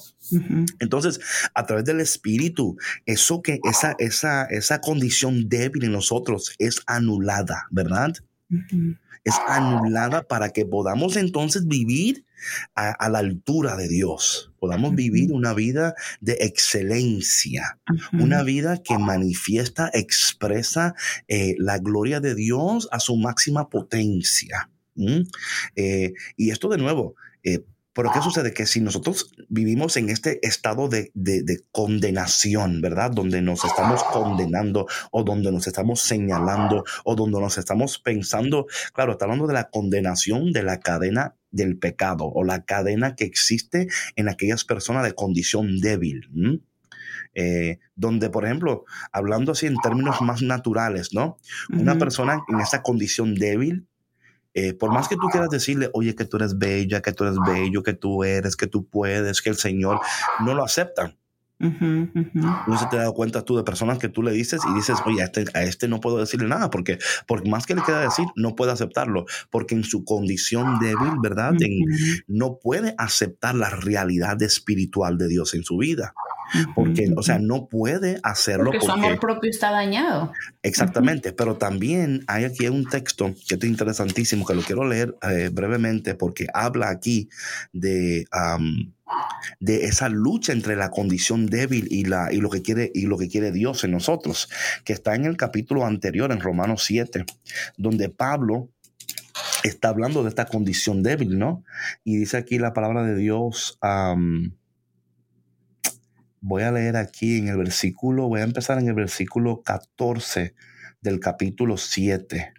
[0.79, 1.19] Entonces,
[1.53, 7.67] a través del espíritu, eso que, esa, esa, esa condición débil en nosotros es anulada,
[7.71, 8.13] ¿verdad?
[9.23, 12.25] Es anulada para que podamos entonces vivir
[12.75, 17.79] a, la altura de Dios, podamos vivir una vida de excelencia,
[18.11, 20.93] una vida que manifiesta, expresa
[21.27, 24.69] eh, la gloria de Dios a su máxima potencia.
[25.75, 28.53] Eh, y esto de nuevo, eh, pero ¿qué sucede?
[28.53, 31.11] Que si nosotros vivimos en este estado de,
[31.71, 33.11] condenación, ¿verdad?
[33.11, 39.13] Donde nos estamos condenando o donde nos estamos señalando o donde nos estamos pensando, claro,
[39.13, 43.87] está hablando de la condenación de la cadena del pecado o la cadena que existe
[44.15, 46.61] en aquellas personas de condición débil.
[47.35, 51.37] Eh, donde, por ejemplo, hablando así en términos más naturales, ¿no?
[51.69, 53.87] Una persona en esa condición débil
[54.53, 57.37] eh, por más que tú quieras decirle, oye, que tú eres bella, que tú eres
[57.45, 59.99] bello, que tú eres, que tú puedes, que el Señor
[60.45, 61.17] no lo aceptan.
[61.59, 65.21] No se te da cuenta tú de personas que tú le dices y dices, oye,
[65.21, 68.25] a este, a este no puedo decirle nada, porque por más que le quiera decir,
[68.35, 71.53] no puede aceptarlo, porque en su condición débil, ¿verdad?
[72.27, 76.13] no puede aceptar la realidad espiritual de Dios en su vida.
[76.75, 78.65] Porque, o sea, no puede hacerlo.
[78.65, 80.31] Porque, su amor propio está dañado.
[80.61, 85.49] Exactamente, pero también hay aquí un texto que es interesantísimo, que lo quiero leer eh,
[85.51, 87.29] brevemente, porque habla aquí
[87.71, 88.25] de
[89.59, 93.17] de esa lucha entre la condición débil y, la, y, lo que quiere, y lo
[93.17, 94.49] que quiere Dios en nosotros,
[94.83, 97.25] que está en el capítulo anterior, en Romanos 7,
[97.77, 98.69] donde Pablo
[99.63, 101.63] está hablando de esta condición débil, ¿no?
[102.03, 103.77] Y dice aquí la palabra de Dios.
[106.43, 110.53] Voy a leer aquí en el versículo, voy a empezar en el versículo 14
[111.01, 112.53] del capítulo 7.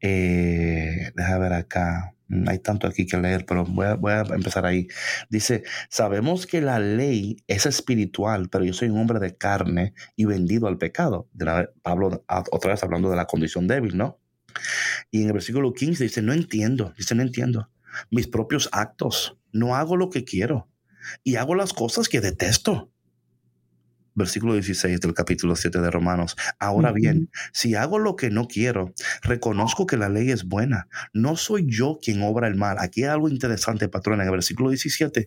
[0.00, 2.14] Eh, deja ver acá.
[2.28, 4.88] Mm, hay tanto aquí que leer, pero voy a, empezar ahí.
[5.28, 10.24] Dice, sabemos que la ley es espiritual, pero yo soy un hombre de carne y
[10.24, 11.28] vendido al pecado.
[11.82, 14.18] Pablo otra vez hablando de la condición débil, ¿no?
[15.10, 17.70] Y en el versículo 15 dice, no entiendo, dice, no entiendo
[18.10, 20.69] mis propios actos, no hago lo que quiero
[21.24, 22.90] y hago las cosas que detesto
[24.14, 26.36] versículo 16 del capítulo 7 de Romanos.
[26.58, 30.88] Ahora bien, si hago lo que no quiero, reconozco que la ley es buena.
[31.12, 32.76] No soy yo quien obra el mal.
[32.78, 35.26] Aquí hay algo interesante, patrón, en el versículo 17.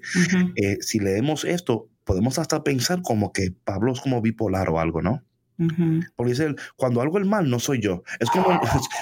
[0.55, 5.01] Eh, si leemos esto, podemos hasta pensar como que Pablo es como bipolar o algo,
[5.01, 5.23] ¿no?
[6.15, 8.03] Porque dice, cuando algo es mal, no soy yo.
[8.19, 8.59] Es como,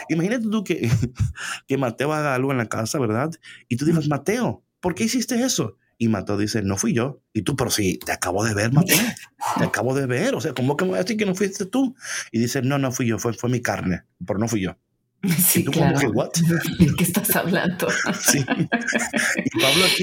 [0.09, 0.89] imagínate tú que,
[1.67, 3.31] que Mateo haga algo en la casa, ¿verdad?
[3.67, 5.77] Y tú dices, Mateo, ¿por qué hiciste eso?
[6.01, 7.21] Y Mateo dice, no fui yo.
[7.31, 8.97] Y tú, pero sí, te acabo de ver, Mateo.
[9.59, 10.33] Te acabo de ver.
[10.33, 11.95] O sea, ¿cómo que me voy a decir que no fuiste tú?
[12.31, 14.75] Y dice, no, no fui yo, fue, fue mi carne, pero no fui yo.
[15.37, 15.99] Sí, claro.
[16.79, 17.87] ¿De qué estás hablando?
[18.21, 18.45] Sí.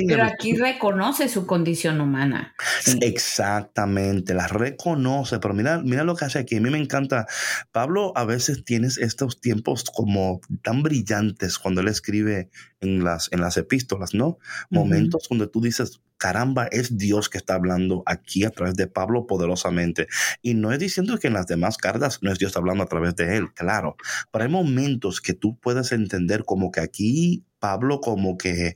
[0.07, 2.55] Pero aquí reconoce su condición humana.
[3.01, 5.39] Exactamente, la reconoce.
[5.39, 6.57] Pero mira, mira lo que hace aquí.
[6.57, 7.27] A mí me encanta.
[7.73, 12.51] Pablo a veces tienes estos tiempos como tan brillantes cuando él escribe
[12.81, 14.39] en las, en las epístolas, ¿no?
[14.71, 19.27] Momentos donde tú dices, caramba, es Dios que está hablando aquí a través de Pablo
[19.27, 20.09] poderosamente.
[20.43, 23.17] Y no es diciendo que en las demás cartas no es Dios hablando a través
[23.17, 23.97] de él, claro.
[24.31, 28.75] Pero hay momentos que tú puedes entender como que aquí Pablo como que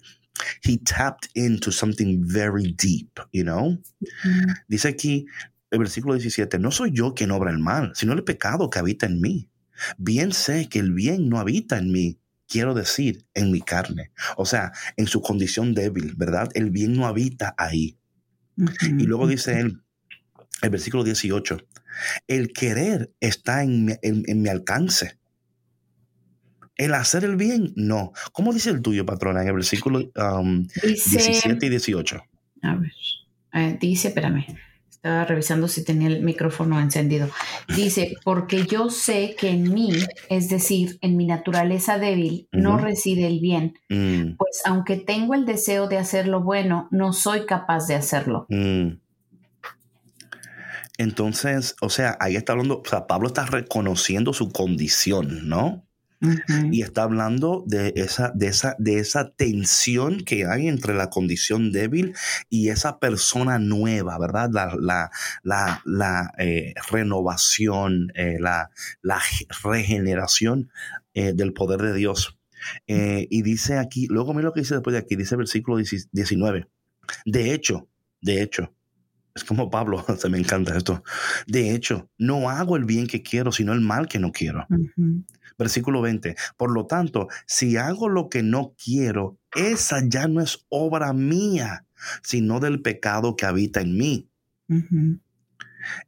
[0.64, 3.78] he tapped into something very deep, you know?
[4.68, 5.26] Dice aquí
[5.70, 9.06] el versículo 17, no soy yo quien obra el mal, sino el pecado que habita
[9.06, 9.48] en mí.
[9.98, 12.20] Bien sé que el bien no habita en mí,
[12.52, 14.12] quiero decir, en mi carne.
[14.36, 16.50] O sea, en su condición débil, ¿verdad?
[16.54, 17.98] El bien no habita ahí.
[18.82, 19.80] Y luego dice él,
[20.60, 21.56] el versículo 18,
[22.28, 25.18] el querer está en mi, alcance.
[26.76, 28.12] El hacer el bien, no.
[28.32, 30.10] ¿Cómo dice el tuyo, patrona, en el versículo
[30.82, 32.22] 17 um, y 18?
[32.62, 32.92] A ver,
[33.54, 34.46] eh, dice, espérame.
[35.04, 37.28] Estaba revisando si tenía el micrófono encendido.
[37.74, 39.90] Dice, porque yo sé que en mí,
[40.28, 43.80] es decir, en mi naturaleza débil, no reside el bien.
[43.88, 44.36] Mm.
[44.36, 48.46] Pues aunque tengo el deseo de hacer lo bueno, no soy capaz de hacerlo.
[48.48, 49.00] Mm.
[50.98, 55.84] Entonces, o sea, ahí está hablando, o sea, Pablo está reconociendo su condición, ¿no?
[56.70, 61.72] Y está hablando de esa, de, esa, de esa tensión que hay entre la condición
[61.72, 62.14] débil
[62.48, 64.50] y esa persona nueva, ¿verdad?
[64.52, 65.10] La,
[65.84, 68.70] la, eh, renovación, eh, la,
[69.62, 70.70] regeneración
[71.14, 72.38] eh, del poder de Dios.
[72.86, 76.68] y dice aquí, luego mira lo que dice después de aquí, dice versículo 19.
[77.26, 77.88] De hecho,
[78.20, 78.72] de hecho,
[79.34, 81.02] es como Pablo, se me encanta esto.
[81.46, 84.66] De hecho, no hago el bien que quiero, sino el mal que no quiero.
[85.62, 86.34] Versículo 20.
[86.56, 91.86] Por lo tanto, si hago lo que no quiero, esa ya no es obra mía,
[92.24, 94.28] sino del pecado que habita en mí.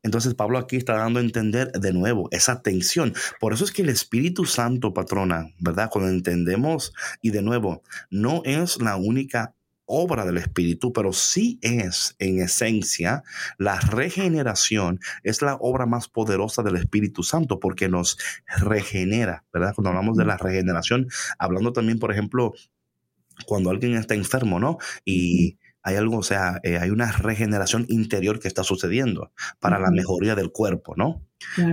[0.02, 3.14] Entonces Pablo aquí está dando a entender de nuevo esa tensión.
[3.38, 5.88] Por eso es que el Espíritu Santo, patrona, ¿verdad?
[5.88, 9.54] Cuando entendemos, y de nuevo, no es la única
[9.86, 13.22] obra del Espíritu, pero sí es en esencia
[13.58, 18.18] la regeneración, es la obra más poderosa del Espíritu Santo porque nos
[18.58, 19.74] regenera, ¿verdad?
[19.74, 22.54] Cuando hablamos de la regeneración, hablando también, por ejemplo,
[23.46, 24.78] cuando alguien está enfermo, ¿no?
[25.04, 29.90] Y hay algo, o sea, eh, hay una regeneración interior que está sucediendo para la
[29.90, 31.26] mejoría del cuerpo, ¿no?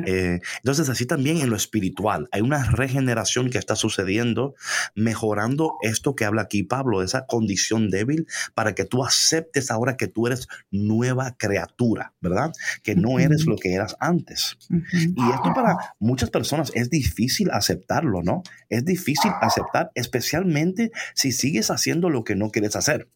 [0.06, 4.56] Eh, entonces, así también en lo espiritual, hay una regeneración que está sucediendo,
[4.96, 10.08] mejorando esto que habla aquí Pablo, esa condición débil, para que tú aceptes ahora que
[10.08, 12.52] tú eres nueva criatura, ¿verdad?
[12.84, 14.58] Que no eres lo que eras antes.
[14.70, 18.44] Y esto para muchas personas es difícil aceptarlo, ¿no?
[18.70, 23.08] Es difícil aceptar, especialmente si sigues haciendo lo que no quieres hacer.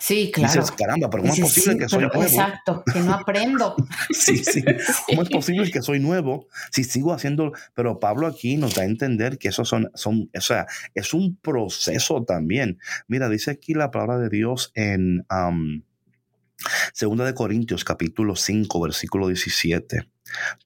[0.00, 0.54] Sí, claro.
[0.54, 2.22] Dices, caramba, pero ¿cómo es posible que soy nuevo?
[2.22, 3.76] Exacto, que no aprendo.
[4.10, 4.64] sí, sí.
[5.06, 7.52] ¿Cómo es posible que soy nuevo si sigo haciendo?
[7.74, 11.36] Pero Pablo aquí nos da a entender que eso son, son, o sea, es un
[11.36, 12.78] proceso también.
[13.08, 15.26] Mira, dice aquí la palabra de Dios en
[16.94, 20.08] Segunda de Corintios, capítulo 5, versículo 17.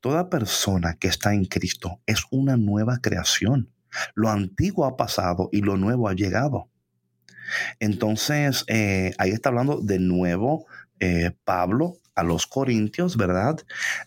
[0.00, 3.72] Toda persona que está en Cristo es una nueva creación.
[4.14, 6.68] Lo antiguo ha pasado y lo nuevo ha llegado.
[7.80, 10.66] Entonces, eh, ahí está hablando de nuevo
[11.00, 13.56] eh, Pablo a los Corintios, ¿verdad?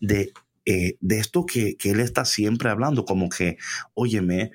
[0.01, 0.31] De,
[0.65, 3.57] eh, de esto que, que, él está siempre hablando, como que,
[3.93, 4.51] óyeme,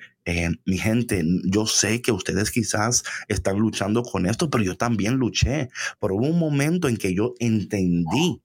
[0.65, 5.69] mi gente, yo sé que ustedes quizás están luchando con esto, pero yo también luché.
[5.99, 8.42] Pero hubo un momento en que yo entendí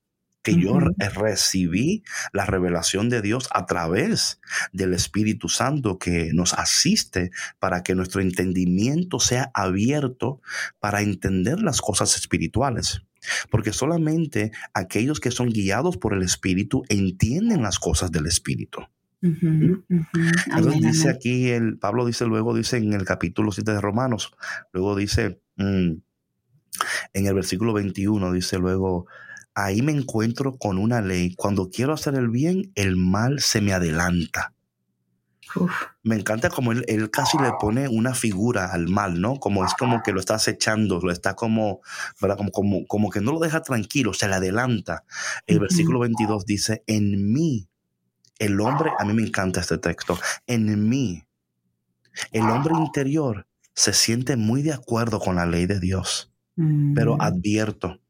[0.48, 0.78] que yo
[1.14, 4.40] recibí la revelación de Dios a través
[4.72, 10.40] del Espíritu Santo que nos asiste para que nuestro entendimiento sea abierto
[10.80, 13.02] para entender las cosas espirituales.
[13.50, 18.80] Porque solamente aquellos que son guiados por el Espíritu entienden las cosas del Espíritu.
[19.20, 24.32] Entonces dice aquí, el, Pablo dice luego, dice en el capítulo 7 de Romanos,
[24.72, 25.92] luego dice, mm,
[27.12, 29.06] en el versículo 21, dice luego,
[29.58, 31.34] ahí me encuentro con una ley.
[31.34, 34.54] Cuando quiero hacer el bien, el mal se me adelanta.
[36.02, 39.40] Me encanta como él, casi le pone una figura al mal, ¿no?
[39.40, 41.80] Como es como que lo está acechando, lo está como,
[42.20, 42.36] ¿verdad?
[42.36, 45.04] Como, como, como que no lo deja tranquilo, se le adelanta.
[45.46, 47.68] El versículo 22 dice, en mí,
[48.38, 51.24] el hombre, a mí me encanta este texto, en mí,
[52.30, 56.30] el hombre interior se siente muy de acuerdo con la ley de Dios,
[56.94, 57.22] pero mm.
[57.22, 58.00] advierto,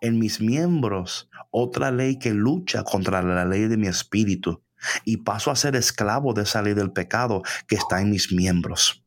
[0.00, 4.62] en mis miembros otra ley que lucha contra la ley de mi espíritu
[5.04, 9.02] y paso a ser esclavo de esa ley del pecado que está en mis miembros.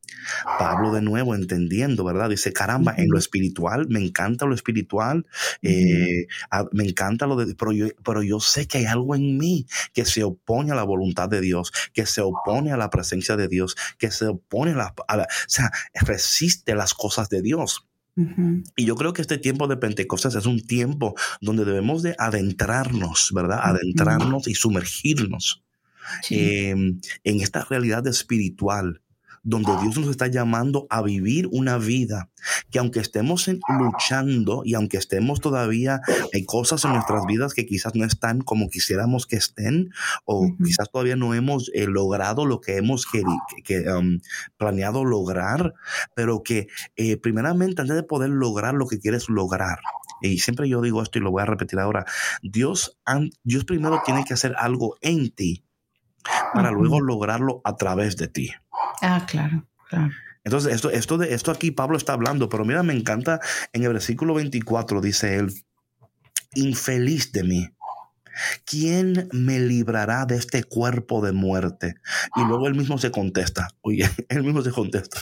[0.58, 2.28] Pablo de nuevo entendiendo, ¿verdad?
[2.28, 5.26] Dice, caramba, en lo espiritual, me encanta lo espiritual,
[5.62, 6.26] eh,
[6.72, 10.04] me encanta lo de, pero yo, pero yo sé que hay algo en mí que
[10.04, 13.76] se opone a la voluntad de Dios, que se opone a la presencia de Dios,
[13.98, 17.86] que se opone a la, o sea, resiste las cosas de Dios.
[18.76, 23.30] Y yo creo que este tiempo de Pentecostés es un tiempo donde debemos de adentrarnos,
[23.34, 23.60] ¿verdad?
[23.62, 25.62] Adentrarnos y sumergirnos
[26.28, 29.02] em, en esta realidad espiritual
[29.42, 32.30] donde Dios nos está llamando a vivir una vida
[32.70, 36.00] que aunque estemos luchando y aunque estemos todavía,
[36.32, 39.90] hay cosas en nuestras vidas que quizás no están como quisiéramos que estén
[40.24, 43.22] o quizás todavía no hemos eh, logrado lo que hemos que,
[43.90, 44.20] um,
[44.56, 45.74] planeado lograr,
[46.14, 49.78] pero que eh, primeramente antes de poder lograr lo que quieres lograr,
[50.20, 52.04] y siempre yo digo esto y lo voy a repetir ahora,
[52.42, 52.98] Dios,
[53.42, 55.64] Dios primero tiene que hacer algo en ti
[56.54, 58.50] para luego lograrlo a través de ti.
[59.02, 60.10] Ah, claro, claro.
[60.44, 63.40] Entonces, esto, esto, de, esto aquí Pablo está hablando, pero mira, me encanta
[63.72, 65.52] en el versículo 24, dice él,
[66.54, 67.68] infeliz de mí.
[68.64, 71.96] ¿Quién me librará de este cuerpo de muerte?
[72.36, 75.20] Y luego él mismo se contesta, oye, él mismo se contesta.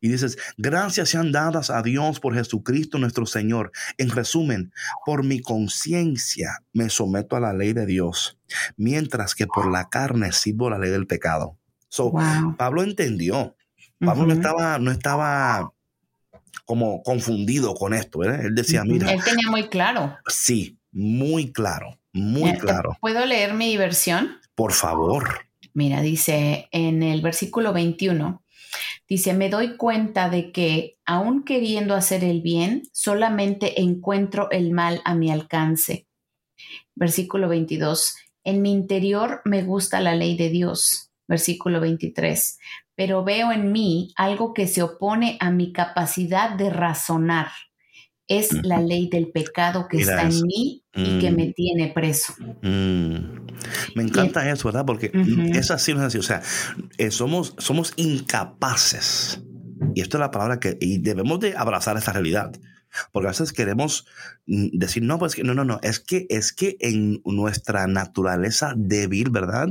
[0.00, 3.72] Y dices, gracias sean dadas a Dios por Jesucristo nuestro Señor.
[3.98, 4.72] En resumen,
[5.04, 8.38] por mi conciencia me someto a la ley de Dios,
[8.76, 11.58] mientras que por la carne sirvo la ley del pecado.
[11.88, 12.12] So,
[12.56, 13.56] Pablo entendió.
[13.98, 15.72] Pablo no estaba, no estaba
[16.64, 18.22] como confundido con esto.
[18.22, 19.12] Él decía, mira.
[19.12, 20.16] Él tenía muy claro.
[20.28, 22.96] Sí, muy claro, muy claro.
[23.00, 24.38] ¿Puedo leer mi versión?
[24.54, 25.46] Por favor.
[25.72, 28.42] Mira, dice en el versículo 21,
[29.08, 35.00] dice, me doy cuenta de que aun queriendo hacer el bien, solamente encuentro el mal
[35.04, 36.06] a mi alcance.
[36.94, 42.58] Versículo 22, en mi interior me gusta la ley de Dios versículo 23,
[42.96, 47.52] pero veo en mí algo que se opone a mi capacidad de razonar.
[48.30, 51.52] Es la ley del pecado que está en mí y que me mm.
[51.52, 52.32] tiene preso.
[52.62, 53.46] Mm.
[53.96, 54.86] Me encanta eso, ¿verdad?
[54.86, 55.10] Porque
[55.52, 56.18] es así, no es así.
[56.18, 56.40] O sea,
[56.96, 59.42] eh, somos, somos incapaces.
[59.94, 62.52] Y esto es la palabra que y debemos de abrazar esta realidad.
[63.12, 64.06] Porque a veces queremos
[64.46, 68.74] mm, decir, no, pues que no, no, no, es que es que en nuestra naturaleza
[68.76, 69.70] débil, ¿verdad?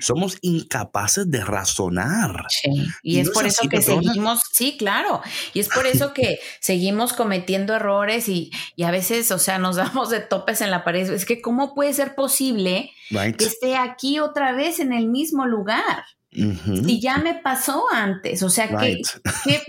[0.00, 2.46] Somos incapaces de razonar.
[2.48, 2.70] Sí.
[3.02, 5.22] Y, es por eso que seguimos, sí, claro.
[5.52, 8.50] Y es por eso que seguimos cometiendo errores y,
[8.84, 11.08] a veces, o sea, nos damos de topes en la pared.
[11.10, 16.04] Es que, ¿cómo puede ser posible que esté aquí otra vez en el mismo lugar?
[16.34, 19.00] Y ya me pasó antes, o sea, ¿qué,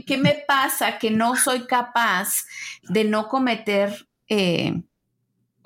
[0.07, 2.43] ¿qué, me pasa que no soy capaz
[2.81, 4.81] de no cometer eh,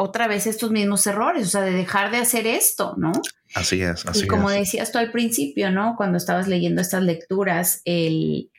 [0.01, 3.12] otra vez estos mismos errores, o sea, de dejar de hacer esto, ¿no?
[3.53, 5.95] Así es, así y como decías tú al principio, ¿no?
[5.97, 8.49] Cuando estabas leyendo estas lecturas, el,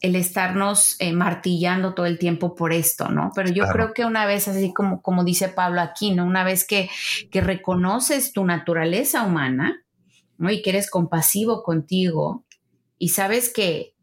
[0.00, 3.32] el estarnos eh, martillando todo el tiempo por esto, ¿no?
[3.34, 6.24] Pero yo creo que una vez, así como, como dice Pablo aquí, ¿no?
[6.24, 6.88] Una vez que,
[7.30, 9.84] que reconoces tu naturaleza humana,
[10.38, 10.50] ¿no?
[10.50, 12.46] Y que eres compasivo contigo
[12.98, 13.95] y sabes que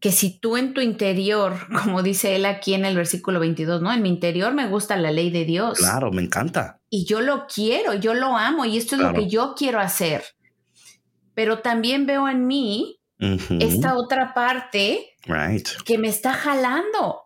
[0.00, 3.92] que si tú en tu interior, como dice él aquí en el versículo 22, ¿no?
[3.92, 5.78] En mi interior me gusta la ley de Dios.
[5.78, 6.80] Claro, me encanta.
[6.90, 10.24] Y yo lo quiero, yo lo amo y esto es lo que yo quiero hacer.
[11.34, 15.66] Pero también veo en mí esta otra parte Right.
[15.84, 17.22] que me está jalando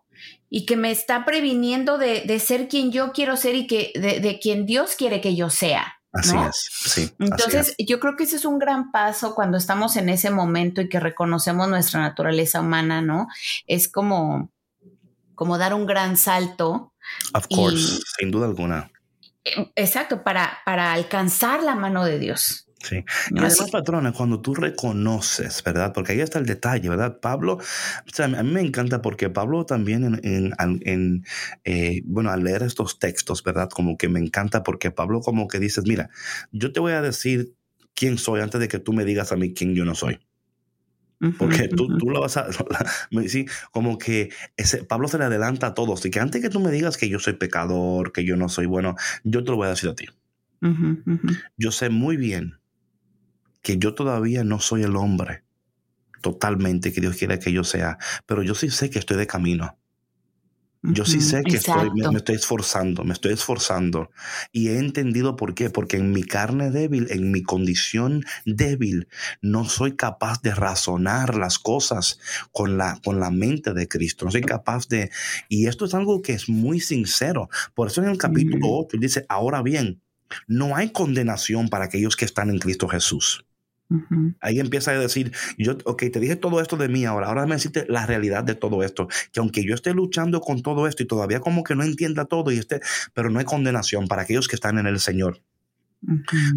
[0.49, 4.19] y que me está previniendo de, de ser quien yo quiero ser y que de,
[4.19, 5.99] de quien Dios quiere que yo sea.
[6.13, 6.47] Así ¿no?
[6.47, 6.55] es.
[6.71, 7.01] Sí.
[7.01, 7.85] así Entonces, es.
[7.87, 10.99] yo creo que ese es un gran paso cuando estamos en ese momento y que
[10.99, 13.27] reconocemos nuestra naturaleza humana, ¿no?
[13.67, 14.51] Es como,
[15.35, 16.93] como dar un gran salto.
[17.33, 18.91] Of course, y- sin duda alguna.
[19.75, 22.62] Exacto, para, para alcanzar la mano de Dios.
[22.83, 22.97] Sí.
[22.97, 25.93] Y además, patrona, cuando tú reconoces, ¿verdad?
[25.93, 27.17] Porque ahí está el detalle, ¿verdad?
[27.21, 27.61] Pablo, o
[28.13, 31.23] sea, a mí me encanta porque Pablo también en, en- al- en,
[31.63, 33.69] eh, bueno, al leer estos textos, ¿verdad?
[33.69, 36.09] Como que me encanta porque Pablo como que dices, mira,
[36.51, 37.53] yo te voy a decir
[37.95, 40.19] quién soy antes de que tú me digas a mí quién yo no soy.
[41.37, 42.47] Porque tú, tú lo vas a...
[43.27, 46.05] sí, como que ese, Pablo se le adelanta a todos.
[46.05, 48.65] Y que antes que tú me digas que yo soy pecador, que yo no soy
[48.65, 50.05] bueno, yo te lo voy a decir a ti.
[51.55, 52.59] Yo sé muy bien
[53.63, 55.43] que yo todavía no soy el hombre
[56.21, 59.77] totalmente que Dios quiere que yo sea, pero yo sí sé que estoy de camino.
[60.85, 64.11] Yo sí sé que estoy, me, estoy esforzando, me estoy esforzando.
[64.51, 69.07] Y he entendido por qué, porque en mi carne débil, en mi condición débil,
[69.41, 72.19] no soy capaz de razonar las cosas
[72.51, 74.25] con la, con la mente de Cristo.
[74.25, 75.09] No soy capaz de...
[75.47, 77.49] Y esto es algo que es muy sincero.
[77.73, 78.87] Por eso en el capítulo Ujú.
[78.87, 80.01] 8 dice, ahora bien,
[80.47, 83.45] no hay condenación para aquellos que están en Cristo Jesús.
[84.41, 87.55] Ahí empieza a decir, yo, ok, te dije todo esto de mí ahora, ahora me
[87.55, 91.07] deciste la realidad de todo esto, que aunque yo esté luchando con todo esto y
[91.07, 92.81] todavía como que no entienda todo y esté,
[93.13, 95.41] pero no hay condenación para aquellos que están en el Señor,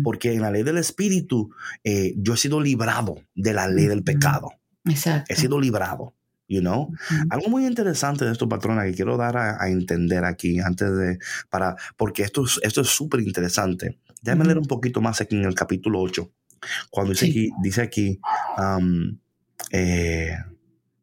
[0.03, 1.51] porque en la ley del Espíritu
[1.84, 4.51] eh, yo he sido librado de la ley del pecado,
[4.84, 5.32] Exacto.
[5.32, 6.14] he sido librado,
[6.49, 6.93] you know.
[7.30, 11.18] Algo muy interesante de esto, patrona, que quiero dar a, a entender aquí antes de,
[11.51, 13.99] para, porque esto es esto es súper interesante.
[14.22, 14.49] Déjame Ujú.
[14.49, 16.28] leer un poquito más aquí en el capítulo 8,
[16.91, 17.31] cuando dice Sí.
[17.31, 18.21] aquí, dice aquí,
[18.59, 19.19] um,
[19.73, 20.37] eh,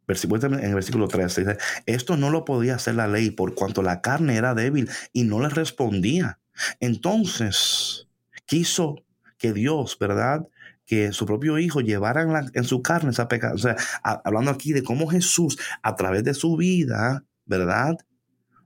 [0.08, 4.02] en el versículo 3, dice, esto no lo podía hacer la ley por cuanto la
[4.02, 6.40] carne era débil y no le respondía.
[6.80, 8.08] Entonces,
[8.46, 8.96] quiso
[9.38, 10.48] que Dios, ¿verdad?
[10.86, 13.56] que su propio hijo llevara en, la- en su carne esa pecado.
[13.56, 17.98] O sea, a- hablando aquí de cómo Jesús, a través de su vida, ¿verdad?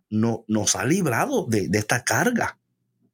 [0.10, 2.58] No, nos ha librado de, de esta carga.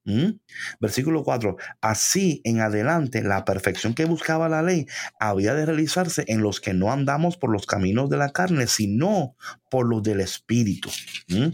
[0.06, 0.40] ¿Mm?
[0.82, 1.56] Versículo 4.
[1.82, 4.86] Así en adelante, la perfección que buscaba la ley
[5.20, 9.36] había de realizarse en los que no andamos por los caminos de la carne, sino
[9.70, 10.90] por los del Espíritu.
[11.30, 11.48] ¿Mm?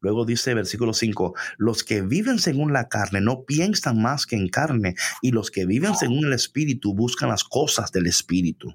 [0.00, 4.48] Luego dice versículo 5, los que viven según la carne no piensan más que en
[4.48, 8.74] carne, y los que viven según el Espíritu buscan las cosas del Espíritu.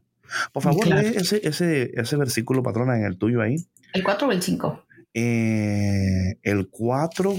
[0.51, 1.01] Por favor, Claro.
[1.01, 3.55] lee ese, ese, ese versículo, patrona, en el tuyo ahí.
[3.93, 4.85] ¿El 4 o el 5?
[5.15, 7.35] Eh, el 4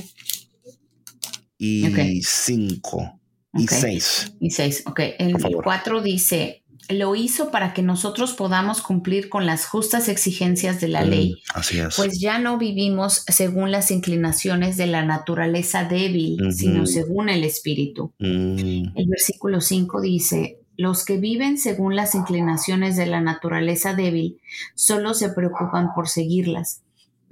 [1.64, 2.22] y.
[2.22, 3.20] 5
[3.54, 3.66] y.
[3.66, 4.32] 6.
[4.40, 4.82] Y 6.
[4.86, 5.00] Ok.
[5.18, 5.34] El.
[5.36, 11.02] 4 dice, lo hizo para que nosotros podamos cumplir con las justas exigencias de la
[11.02, 11.96] ley, Así es.
[11.96, 18.12] pues ya no vivimos según las inclinaciones de la naturaleza débil, sino según el espíritu.
[18.18, 24.40] Mm, El versículo 5 dice, los que viven según las inclinaciones de la naturaleza débil
[24.74, 26.82] solo se preocupan por seguirlas,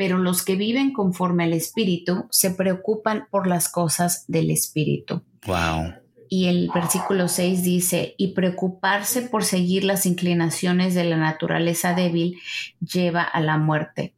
[0.03, 5.23] pero los que viven conforme al espíritu se preocupan por las cosas del espíritu.
[5.47, 5.95] wow.
[6.29, 12.37] Y el versículo 6 dice, y preocuparse por seguir las inclinaciones de la naturaleza débil
[12.81, 14.17] lleva a la muerte,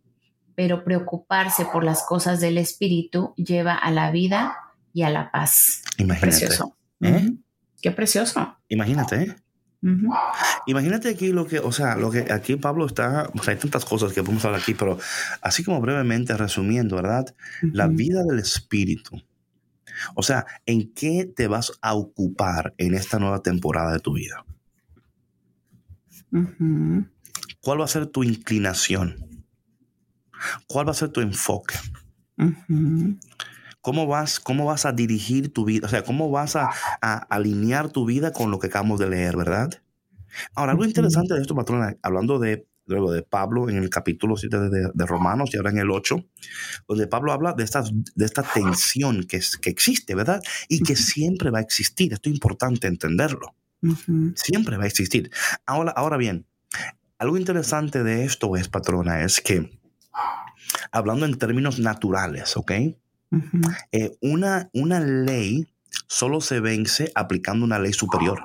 [0.55, 4.57] pero preocuparse por las cosas del espíritu lleva a la vida
[4.95, 5.83] y a la paz.
[5.99, 6.21] Imagínate.
[6.27, 6.77] Precioso.
[7.03, 7.31] ¿Eh?
[7.83, 8.57] Qué precioso.
[8.69, 9.37] Imagínate,
[10.67, 13.85] Imagínate aquí lo que, o sea, lo que aquí Pablo está, o sea, hay tantas
[13.85, 14.99] cosas que podemos hablar aquí, pero
[15.43, 17.27] así como brevemente resumiendo, ¿verdad?
[17.61, 19.23] La vida del espíritu.
[20.15, 24.45] O sea, ¿en qué te vas a ocupar en esta nueva temporada de tu vida?
[27.61, 29.45] ¿Cuál va a ser tu inclinación?
[30.67, 31.77] ¿Cuál va a ser tu enfoque?
[33.85, 35.87] ¿Cómo vas, cómo vas a dirigir tu vida?
[35.87, 36.71] O sea, ¿cómo vas a,
[37.03, 39.71] a alinear tu vida con lo que acabamos de leer, verdad?
[40.55, 44.59] Ahora, algo interesante de esto, patrona, hablando de, luego de Pablo en el capítulo 7
[44.59, 46.25] de, de Romanos y ahora en el 8,
[46.89, 50.43] donde Pablo habla de, estas, de esta tensión que, es- que existe, ¿verdad?
[50.69, 52.13] Y que siempre va a existir.
[52.15, 53.55] Esto es importante entenderlo.
[54.35, 55.31] Siempre va a existir.
[55.67, 56.47] Ahora, ahora bien,
[57.19, 59.79] algo interesante de esto es, patrona, es que
[60.91, 62.73] hablando en términos naturales, ¿ok?
[63.93, 65.67] Eh, una, una ley
[66.07, 68.41] solo se vence aplicando una ley superior.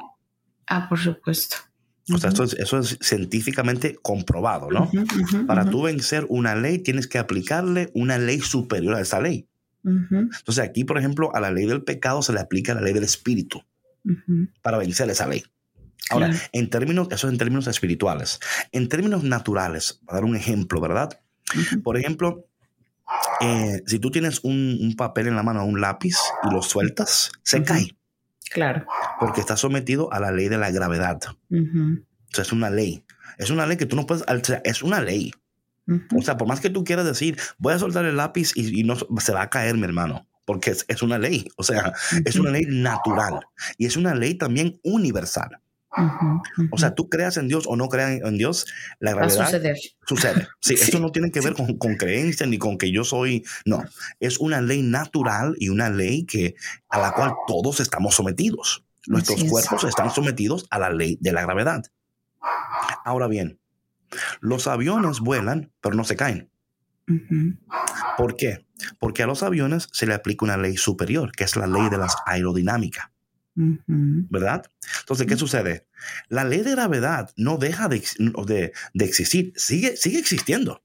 [0.67, 1.57] Ah, por supuesto.
[2.13, 4.89] O sea, esto es- eso es científicamente comprobado, ¿no?
[5.45, 9.47] Para tú vencer una ley, tienes que aplicarle una ley superior a esa ley.
[9.85, 13.03] Entonces, aquí, por ejemplo, a la ley del pecado se le aplica la ley del
[13.03, 13.61] espíritu
[14.61, 15.43] para vencer esa ley.
[16.09, 16.43] Ahora, Claro.
[16.53, 18.39] en términos, eso es en términos espirituales.
[18.71, 21.19] En términos naturales, para dar un ejemplo, ¿verdad?
[21.83, 22.45] Por ejemplo,
[23.41, 27.31] eh, si tú tienes un, un papel en la mano, un lápiz, y lo sueltas,
[27.43, 27.95] se cae,
[28.51, 28.85] Claro.
[29.19, 31.19] porque está sometido a la ley de la gravedad.
[31.51, 33.03] O sea, es una ley.
[33.37, 35.31] Es una ley que tú no puedes, o sea, es una ley.
[36.15, 38.83] O sea, por más que tú quieras decir, voy a soltar el lápiz y, y
[38.83, 41.47] no se va a caer, mi hermano, porque es, es una ley.
[41.57, 41.93] O sea,
[42.25, 43.39] es una ley natural
[43.77, 45.59] y es una ley también universal.
[46.71, 48.65] O sea, tú creas en Dios o no creas en Dios,
[48.99, 49.77] la va a gravedad suceder.
[50.07, 50.47] sucede.
[50.61, 50.83] Sí, Sí.
[50.83, 53.43] esto no tiene que ver con, con creencia ni con que yo soy.
[53.65, 53.83] No,
[54.19, 56.55] es una ley natural y una ley que
[56.89, 58.85] a la cual todos estamos sometidos.
[59.07, 59.49] Nuestros es.
[59.49, 61.83] cuerpos están sometidos a la ley de la gravedad.
[63.03, 63.59] Ahora bien,
[64.41, 66.49] los aviones vuelan, pero no se caen.
[68.17, 68.65] ¿Por qué?
[68.99, 71.97] Porque a los aviones se le aplica una ley superior, que es la ley de
[71.97, 73.11] la aerodinámica.
[74.29, 74.63] ¿Verdad?
[75.01, 75.87] Entonces, ¿qué sucede?
[76.29, 78.03] La ley de gravedad no deja de,
[78.45, 80.83] de- de existir, sigue, sigue existiendo.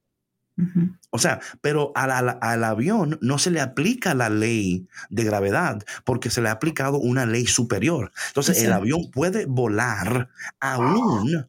[1.10, 5.82] O sea, pero al, al- al avión no se le aplica la ley de gravedad
[6.04, 8.12] porque se le ha aplicado una ley superior.
[8.28, 11.48] Entonces, el avión puede volar aún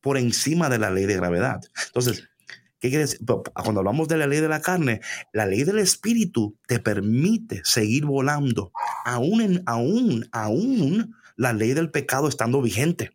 [0.00, 1.60] por encima de la ley de gravedad.
[1.86, 2.28] Entonces,
[2.80, 3.18] ¿qué quiere decir?
[3.24, 5.00] P- Cuando hablamos de la ley de la carne,
[5.32, 8.72] la ley del espíritu te permite seguir volando,
[9.04, 13.10] aún, en, aún, aún la ley del pecado estando vigente.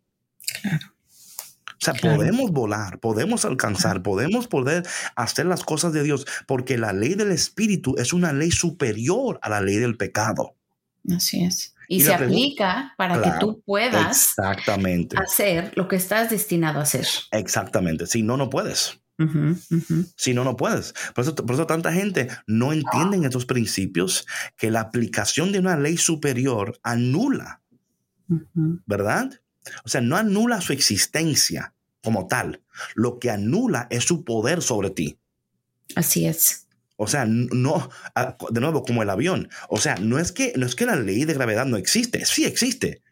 [0.66, 2.16] O sea, Claro.
[2.16, 4.84] podemos volar, podemos alcanzar, podemos poder
[5.16, 9.50] hacer las cosas de Dios, porque la ley del Espíritu es una ley superior a
[9.50, 10.54] la ley del pecado.
[11.14, 11.74] Así es.
[11.88, 13.32] Y, Y se aplica para Claro.
[13.32, 17.06] que tú puedas Exactamente, hacer lo que estás destinado a hacer.
[17.32, 18.06] exactamente.
[18.06, 19.00] Si no, no puedes.
[20.16, 20.94] Si no, no puedes.
[21.14, 25.76] Por eso, por eso tanta gente no entienden estos principios, que la aplicación de una
[25.76, 27.62] ley superior anula.
[28.86, 29.40] ¿verdad?
[29.84, 32.62] O sea, no anula su existencia como tal.
[32.94, 35.18] Lo que anula es su poder sobre ti.
[35.96, 36.66] Así es.
[36.96, 37.90] O sea, no,
[38.50, 39.48] de nuevo, como el avión.
[39.68, 42.44] O sea, no es que, no es que la ley de gravedad no existe, sí
[42.44, 43.02] existe,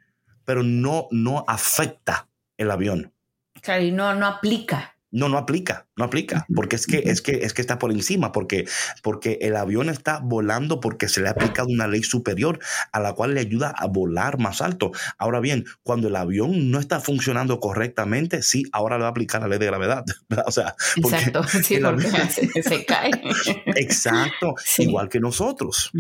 [0.45, 3.13] pero no, no afecta el avión.
[3.61, 4.97] Claro, y no, no aplica.
[5.11, 8.33] No, no aplica, no aplica, porque es que, es que, es que está por encima,
[8.33, 8.65] porque,
[9.03, 12.59] porque el avión está volando porque se le ha aplicado una ley superior
[12.93, 14.91] a la cual le ayuda a volar más alto.
[15.19, 19.43] Ahora bien, cuando el avión no está funcionando correctamente, sí, ahora le va a aplicar
[19.43, 20.05] la ley de gravedad.
[20.47, 21.43] O sea, porque- Exacto.
[21.63, 23.11] Sí, el porque avión- se, se cae.
[23.77, 24.85] exacto, Sí.
[24.85, 25.91] igual que nosotros.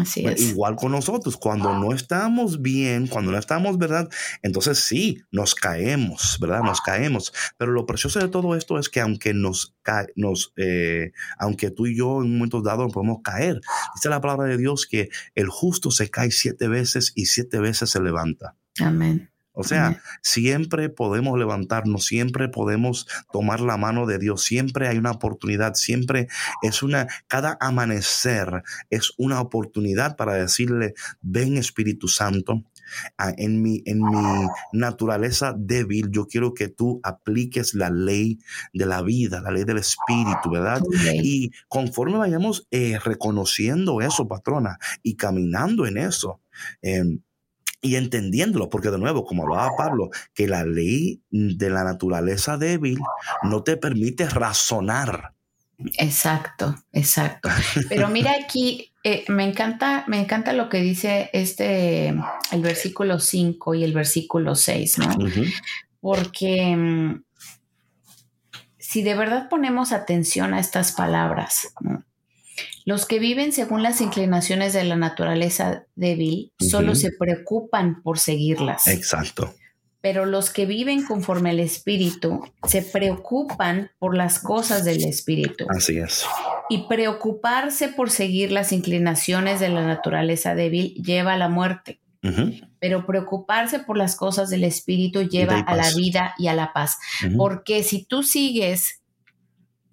[0.00, 0.40] Así es.
[0.40, 4.08] Igual con nosotros, cuando no estamos bien, cuando no estamos, ¿verdad?
[4.42, 6.62] Entonces sí, nos caemos, ¿verdad?
[6.62, 7.32] Nos caemos.
[7.56, 9.76] Pero lo precioso de todo esto es que aunque nos,
[10.16, 13.60] nos eh, aunque tú y yo en momentos dados podemos caer,
[13.94, 17.90] dice la palabra de Dios que el justo se cae siete veces y siete veces
[17.90, 18.56] se levanta.
[18.80, 19.28] Amén.
[19.54, 20.00] O sea, Amén.
[20.22, 26.28] siempre podemos levantarnos, siempre podemos tomar la mano de Dios, siempre hay una oportunidad, siempre
[26.62, 32.64] es una, cada amanecer es una oportunidad para decirle, ven Espíritu Santo,
[33.18, 38.38] ah, en mi, en mi naturaleza débil, yo quiero que tú apliques la ley
[38.72, 40.82] de la vida, la ley del Espíritu, ¿verdad?
[41.22, 46.40] Y conforme vayamos eh, reconociendo eso, patrona, y caminando en eso,
[46.82, 47.20] em,
[47.80, 52.98] y entendiéndolo, porque de nuevo, como hablaba Pablo, que la ley de la naturaleza débil
[53.42, 55.34] no te permite razonar.
[55.98, 57.48] Exacto, exacto.
[57.88, 63.74] Pero mira aquí, eh, me encanta, me encanta lo que dice este, el versículo 5
[63.74, 65.16] y el versículo 6, ¿no?
[66.00, 67.24] Porque mm,
[68.78, 72.04] si de verdad ponemos atención a estas palabras, ¿no?
[72.84, 78.86] los que viven según las inclinaciones de la naturaleza débil solo se preocupan por seguirlas.
[78.86, 79.54] Exacto.
[80.02, 85.64] Pero los que viven conforme al espíritu se preocupan por las cosas del espíritu.
[85.70, 86.26] Así es.
[86.68, 92.00] Y preocuparse por seguir las inclinaciones de la naturaleza débil lleva a la muerte,
[92.80, 96.98] pero preocuparse por las cosas del espíritu lleva a la vida y a la paz.
[97.36, 99.02] Porque si tú sigues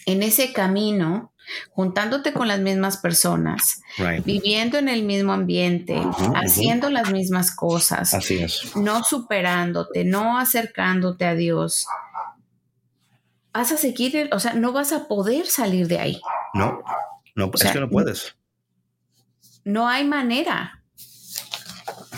[0.07, 1.33] en ese camino,
[1.71, 4.23] juntándote con las mismas personas, Right.
[4.25, 6.01] viviendo en el mismo ambiente,
[6.35, 8.75] haciendo las mismas cosas, Así es.
[8.75, 11.87] no superándote, no acercándote a Dios,
[13.53, 16.21] vas a seguir, o sea, no vas a poder salir de ahí.
[16.53, 16.81] No,
[17.35, 18.35] no, es sea, que no puedes.
[19.65, 20.78] No hay manera.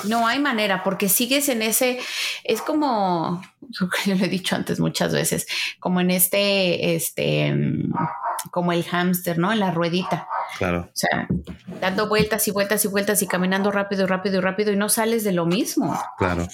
[0.06, 2.00] No hay manera porque sigues en ese,
[2.44, 5.48] es como, yo lo he dicho antes muchas veces,
[5.80, 7.56] como en este, este,
[8.52, 9.52] como el hámster, ¿no?
[9.52, 10.28] En la ruedita.
[10.58, 10.82] Claro.
[10.82, 11.28] O sea,
[11.80, 14.90] dando vueltas y vueltas y vueltas y caminando rápido y rápido y rápido y no
[14.90, 16.00] sales de lo mismo.
[16.18, 16.48] Claro.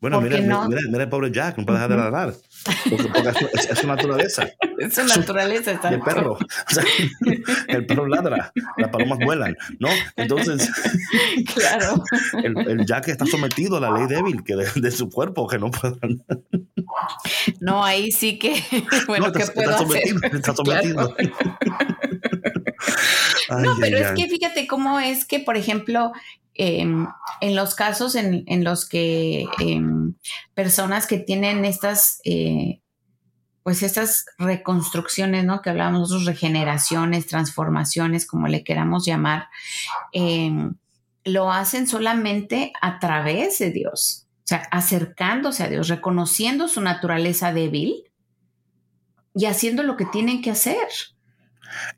[0.00, 2.34] Bueno, mira, mira, mira, el pobre Jack, no puede dejar de ladrar.
[2.66, 4.48] Es, su naturaleza.
[4.78, 5.72] Es su naturaleza.
[5.72, 6.32] Está el perro.
[6.32, 6.38] O
[6.68, 6.84] sea,
[7.68, 9.88] el perro ladra, las palomas vuelan, ¿no?
[10.16, 10.70] Entonces,
[11.54, 12.02] claro.
[12.42, 15.70] El, el, Jack está sometido a la ley débil que de, su cuerpo, que no
[15.70, 15.96] puede.
[17.60, 18.62] No, ahí sí que,
[19.06, 20.36] bueno, no, ¿qué puedo está sometido, hacer?
[20.36, 21.16] Está sometido.
[23.50, 26.12] no, pero es que fíjate cómo es que, por ejemplo,
[26.62, 27.06] em,
[27.40, 30.12] en los casos en, los que em,
[30.52, 32.82] personas que tienen estas, eh,
[33.62, 35.62] pues estas reconstrucciones, ¿no?
[35.62, 39.48] Que hablábamos nosotros, regeneraciones, transformaciones, como le queramos llamar,
[40.12, 40.74] em,
[41.24, 47.54] lo hacen solamente a través de Dios, o sea, acercándose a Dios, reconociendo su naturaleza
[47.54, 48.04] débil
[49.34, 50.88] y haciendo lo que tienen que hacer.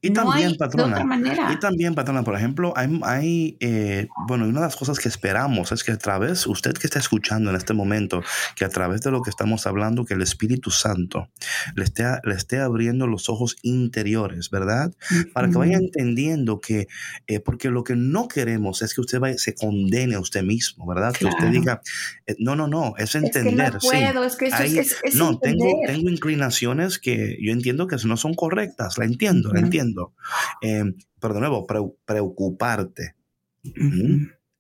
[0.01, 1.05] Y también, patrona,
[1.53, 5.73] y también, patrona, por ejemplo, hay, hay eh, bueno, una de las cosas que esperamos
[5.73, 8.23] es que a través, usted que está escuchando en este momento,
[8.57, 11.31] que a través de lo que estamos hablando, que el Espíritu Santo
[11.75, 14.93] le esté, le esté abriendo los ojos interiores, ¿verdad?
[15.33, 16.89] Para que vaya entendiendo que,
[17.27, 20.87] eh, porque lo que no queremos es que usted vaya, se condene a usted mismo,
[20.87, 21.13] ¿verdad?
[21.13, 21.81] Que usted diga,
[22.27, 23.77] eh, no, no, no, es entender.
[23.77, 27.53] Es que no puedo, es que eso es, es, No, tengo, tengo inclinaciones que yo
[27.53, 30.15] entiendo que no son correctas, la entiendo, la entiendo.
[30.61, 30.85] Eh,
[31.21, 31.67] pero de nuevo,
[32.05, 33.15] preocuparte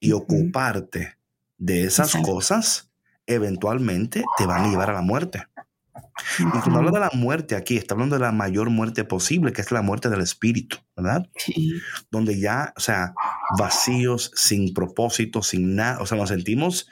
[0.00, 1.18] y ocuparte
[1.59, 2.90] de esas cosas
[3.26, 5.44] eventualmente te van a llevar a la muerte.
[6.38, 9.61] Y cuando habla de la muerte aquí, está hablando de la mayor muerte posible, que
[9.61, 11.28] es la muerte del espíritu, ¿verdad?
[11.36, 11.72] Sí.
[12.11, 13.14] Donde ya, o sea,
[13.59, 16.88] vacíos, sin propósito, sin nada, o sea, nos sentimos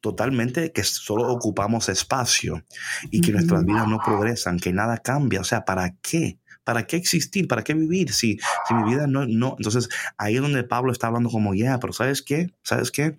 [0.00, 2.64] totalmente que solo ocupamos espacio
[3.10, 6.38] y que nuestras vidas no progresan, que nada cambia, o sea, ¿para qué?
[6.68, 7.48] ¿Para qué existir?
[7.48, 8.12] ¿Para qué vivir?
[8.12, 8.38] Si,
[8.68, 9.54] si mi vida no, no.
[9.56, 9.88] Entonces,
[10.18, 12.52] ahí es donde Pablo está hablando como, ya, pero ¿sabes qué?
[12.62, 13.18] ¿Sabes qué?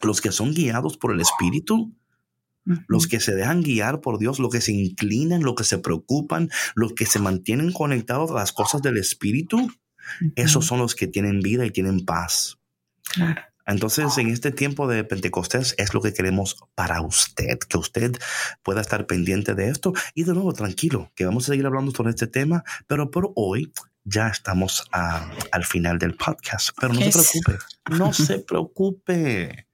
[0.00, 1.94] Los que son guiados por el Espíritu,
[2.88, 6.48] los que se dejan guiar por Dios, los que se inclinan, los que se preocupan,
[6.74, 9.70] los que se mantienen conectados a las cosas del Espíritu,
[10.34, 12.60] esos son los que tienen vida y tienen paz.
[13.12, 13.42] Claro.
[13.70, 18.12] Entonces, en este tiempo de Pentecostés es lo que queremos para usted, que usted
[18.62, 19.92] pueda estar pendiente de esto.
[20.14, 23.72] Y de nuevo, tranquilo, que vamos a seguir hablando sobre este tema, pero por hoy
[24.04, 26.70] ya estamos al final del podcast.
[26.80, 29.66] Pero no se preocupe, no se preocupe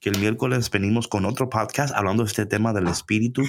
[0.00, 3.42] que el miércoles venimos con otro podcast hablando de este tema del espíritu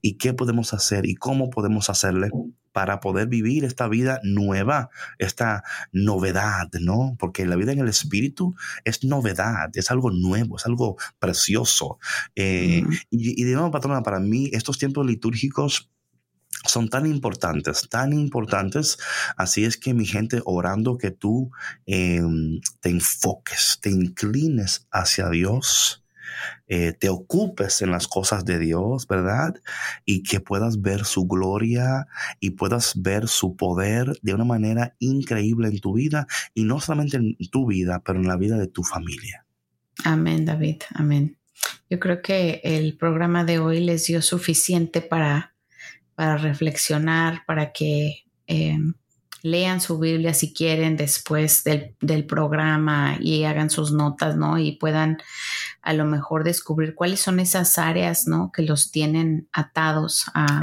[0.00, 2.30] y qué podemos hacer y cómo podemos hacerle
[2.72, 7.16] para poder vivir esta vida nueva, esta novedad, ¿no?
[7.18, 8.54] Porque la vida en el espíritu
[8.84, 11.98] es novedad, es algo nuevo, es algo precioso.
[12.36, 15.90] Eh, y, y de nuevo, patrona, para mí estos tiempos litúrgicos
[16.66, 18.98] son tan importantes, tan importantes.
[19.36, 21.50] Así es que mi gente, orando que tú
[21.86, 26.04] em, te enfoques, te inclines hacia Dios,
[26.66, 29.54] eh, te ocupes en las cosas de Dios, ¿verdad?
[30.04, 32.06] Y que puedas ver su gloria
[32.40, 37.16] y puedas ver su poder de una manera increíble en tu vida y no solamente
[37.16, 39.46] en tu vida, pero en la vida de tu familia.
[40.04, 41.38] Amén, David, amén.
[41.90, 45.54] Yo creo que el programa de hoy les dio suficiente para
[46.18, 48.94] para reflexionar, para que em,
[49.44, 54.58] lean su Biblia si quieren después del, programa y hagan sus notas, ¿no?
[54.58, 55.18] Y puedan
[55.80, 58.50] a lo mejor descubrir cuáles son esas áreas, ¿no?
[58.50, 60.60] Que los tienen atados a,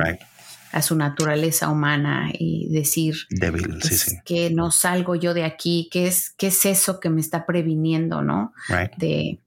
[0.73, 6.07] a su naturaleza humana y decir Débil, sí, que no salgo yo de aquí, ¿qué
[6.07, 8.51] es, qué es eso que me está previniendo, ¿no?
[8.97, 9.39] De,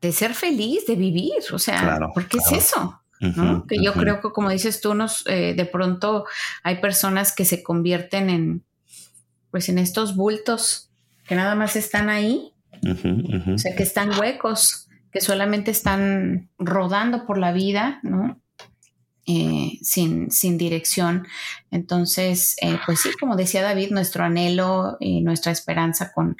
[0.00, 3.03] de ser feliz, de vivir, o sea, ¿por qué es eso?
[3.20, 6.24] Que yo creo que como dices tú, nos, eh, de pronto
[6.62, 8.64] hay personas que se convierten en,
[9.50, 10.90] pues en estos bultos
[11.26, 12.52] que nada más están ahí,
[12.82, 18.40] o sea, que están huecos, que solamente están rodando por la vida, ¿no?
[19.26, 21.26] Eh, sin, sin, dirección.
[21.70, 26.36] Entonces, eh, pues sí, como decía David, nuestro anhelo y nuestra esperanza con,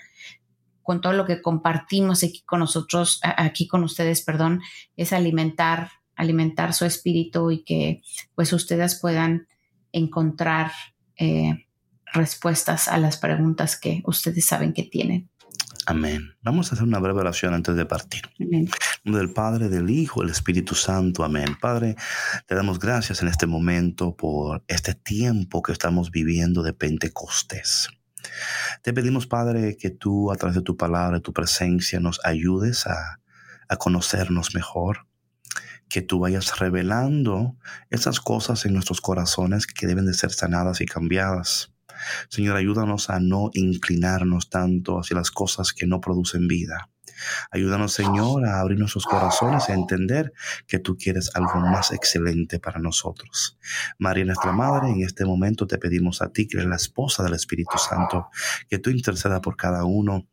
[0.82, 4.60] con todo lo que compartimos aquí con nosotros, aquí con ustedes, perdón,
[4.98, 8.02] es alimentar alimentar su espíritu y que
[8.34, 9.46] pues ustedes puedan
[9.92, 10.72] encontrar
[11.16, 11.66] eh,
[12.12, 15.28] respuestas a las preguntas que ustedes saben que tienen.
[15.86, 16.34] Amén.
[16.42, 18.22] Vamos a hacer una breve oración antes de partir.
[18.40, 18.68] Amén.
[19.04, 21.24] Del Padre, del Hijo, del Espíritu Santo.
[21.24, 21.56] Amén.
[21.60, 21.96] Padre,
[22.46, 27.88] te damos gracias en este momento por este tiempo que estamos viviendo de Pentecostés.
[28.82, 32.86] Te pedimos, Padre, que tú a través de tu palabra, de tu presencia, nos ayudes
[32.86, 33.20] a,
[33.68, 35.06] a conocernos mejor,
[35.94, 37.54] que tú vayas revelando
[37.88, 41.72] esas cosas en nuestros corazones que deben de ser sanadas y cambiadas.
[42.28, 46.90] Señor, ayúdanos a no inclinarnos tanto hacia las cosas que no producen vida.
[47.52, 50.32] Ayúdanos, Señor, a abrir nuestros corazones a entender
[50.66, 53.56] que tú quieres algo más excelente para nosotros.
[53.96, 57.34] María, nuestra Madre, en este momento te pedimos a ti, que eres la esposa del
[57.34, 58.30] Espíritu Santo,
[58.68, 60.26] que tú interceda por cada uno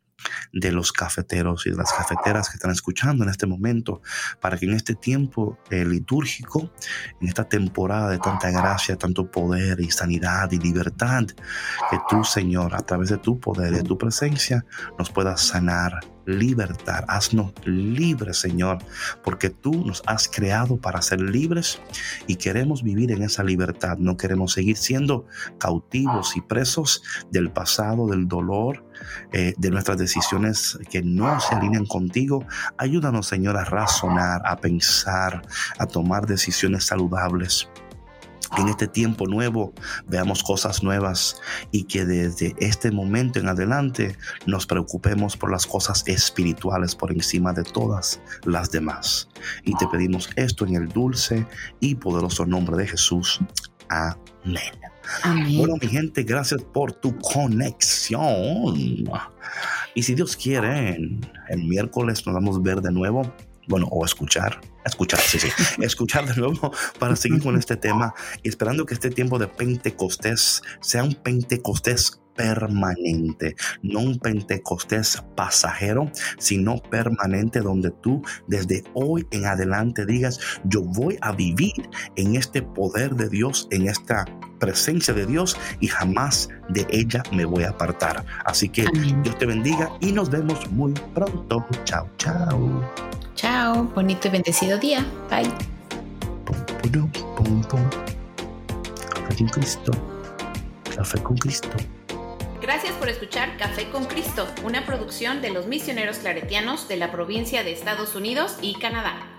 [0.52, 4.02] de los cafeteros y de las cafeteras que están escuchando en este momento,
[4.40, 6.70] para que en este tiempo eh, litúrgico,
[7.20, 11.24] en esta temporada de tanta gracia, tanto poder y sanidad y libertad,
[11.90, 14.64] que tú, Señor, a través de tu poder y de tu presencia,
[14.98, 17.04] nos puedas sanar, libertad.
[17.08, 18.78] Haznos libres, Señor,
[19.22, 21.80] porque tú nos has creado para ser libres
[22.26, 23.98] y queremos vivir en esa libertad.
[23.98, 25.26] No queremos seguir siendo
[25.58, 28.84] cautivos y presos del pasado, del dolor,
[29.32, 32.44] eh, de nuestras decisiones que no se alinean contigo.
[32.78, 35.42] Ayúdanos, Señor, a razonar, a pensar,
[35.78, 37.68] a tomar decisiones saludables
[38.58, 39.72] en este tiempo nuevo
[40.06, 41.40] veamos cosas nuevas
[41.70, 47.52] y que desde este momento en adelante nos preocupemos por las cosas espirituales por encima
[47.52, 49.28] de todas las demás.
[49.64, 51.46] Y te pedimos esto en el dulce
[51.80, 53.40] y poderoso nombre de Jesús.
[53.88, 54.60] Amén.
[55.56, 59.04] Bueno, mi gente, gracias por tu conexión.
[59.94, 60.96] Y si Dios quiere,
[61.48, 63.22] el miércoles nos vamos a ver de nuevo
[63.72, 65.48] bueno, o escuchar, escuchar, sí, sí,
[65.82, 68.12] escuchar de nuevo para seguir con este tema
[68.42, 76.82] esperando que este tiempo de Pentecostés sea un Pentecostés permanente, no un Pentecostés pasajero, sino
[76.82, 83.14] permanente donde tú desde hoy en adelante digas, yo voy a vivir en este poder
[83.14, 84.26] de Dios, en esta
[84.62, 88.24] presencia de Dios y jamás de ella me voy a apartar.
[88.44, 88.86] Así que
[89.24, 91.66] Dios te bendiga y nos vemos muy pronto.
[91.82, 92.88] Chao, chao.
[93.34, 95.04] Chao, bonito y bendecido día.
[95.28, 95.50] Bye.
[99.12, 99.92] Café con Cristo.
[100.94, 101.76] Café con Cristo.
[102.60, 107.64] Gracias por escuchar Café con Cristo, una producción de los misioneros claretianos de la provincia
[107.64, 109.31] de Estados Unidos y Canadá.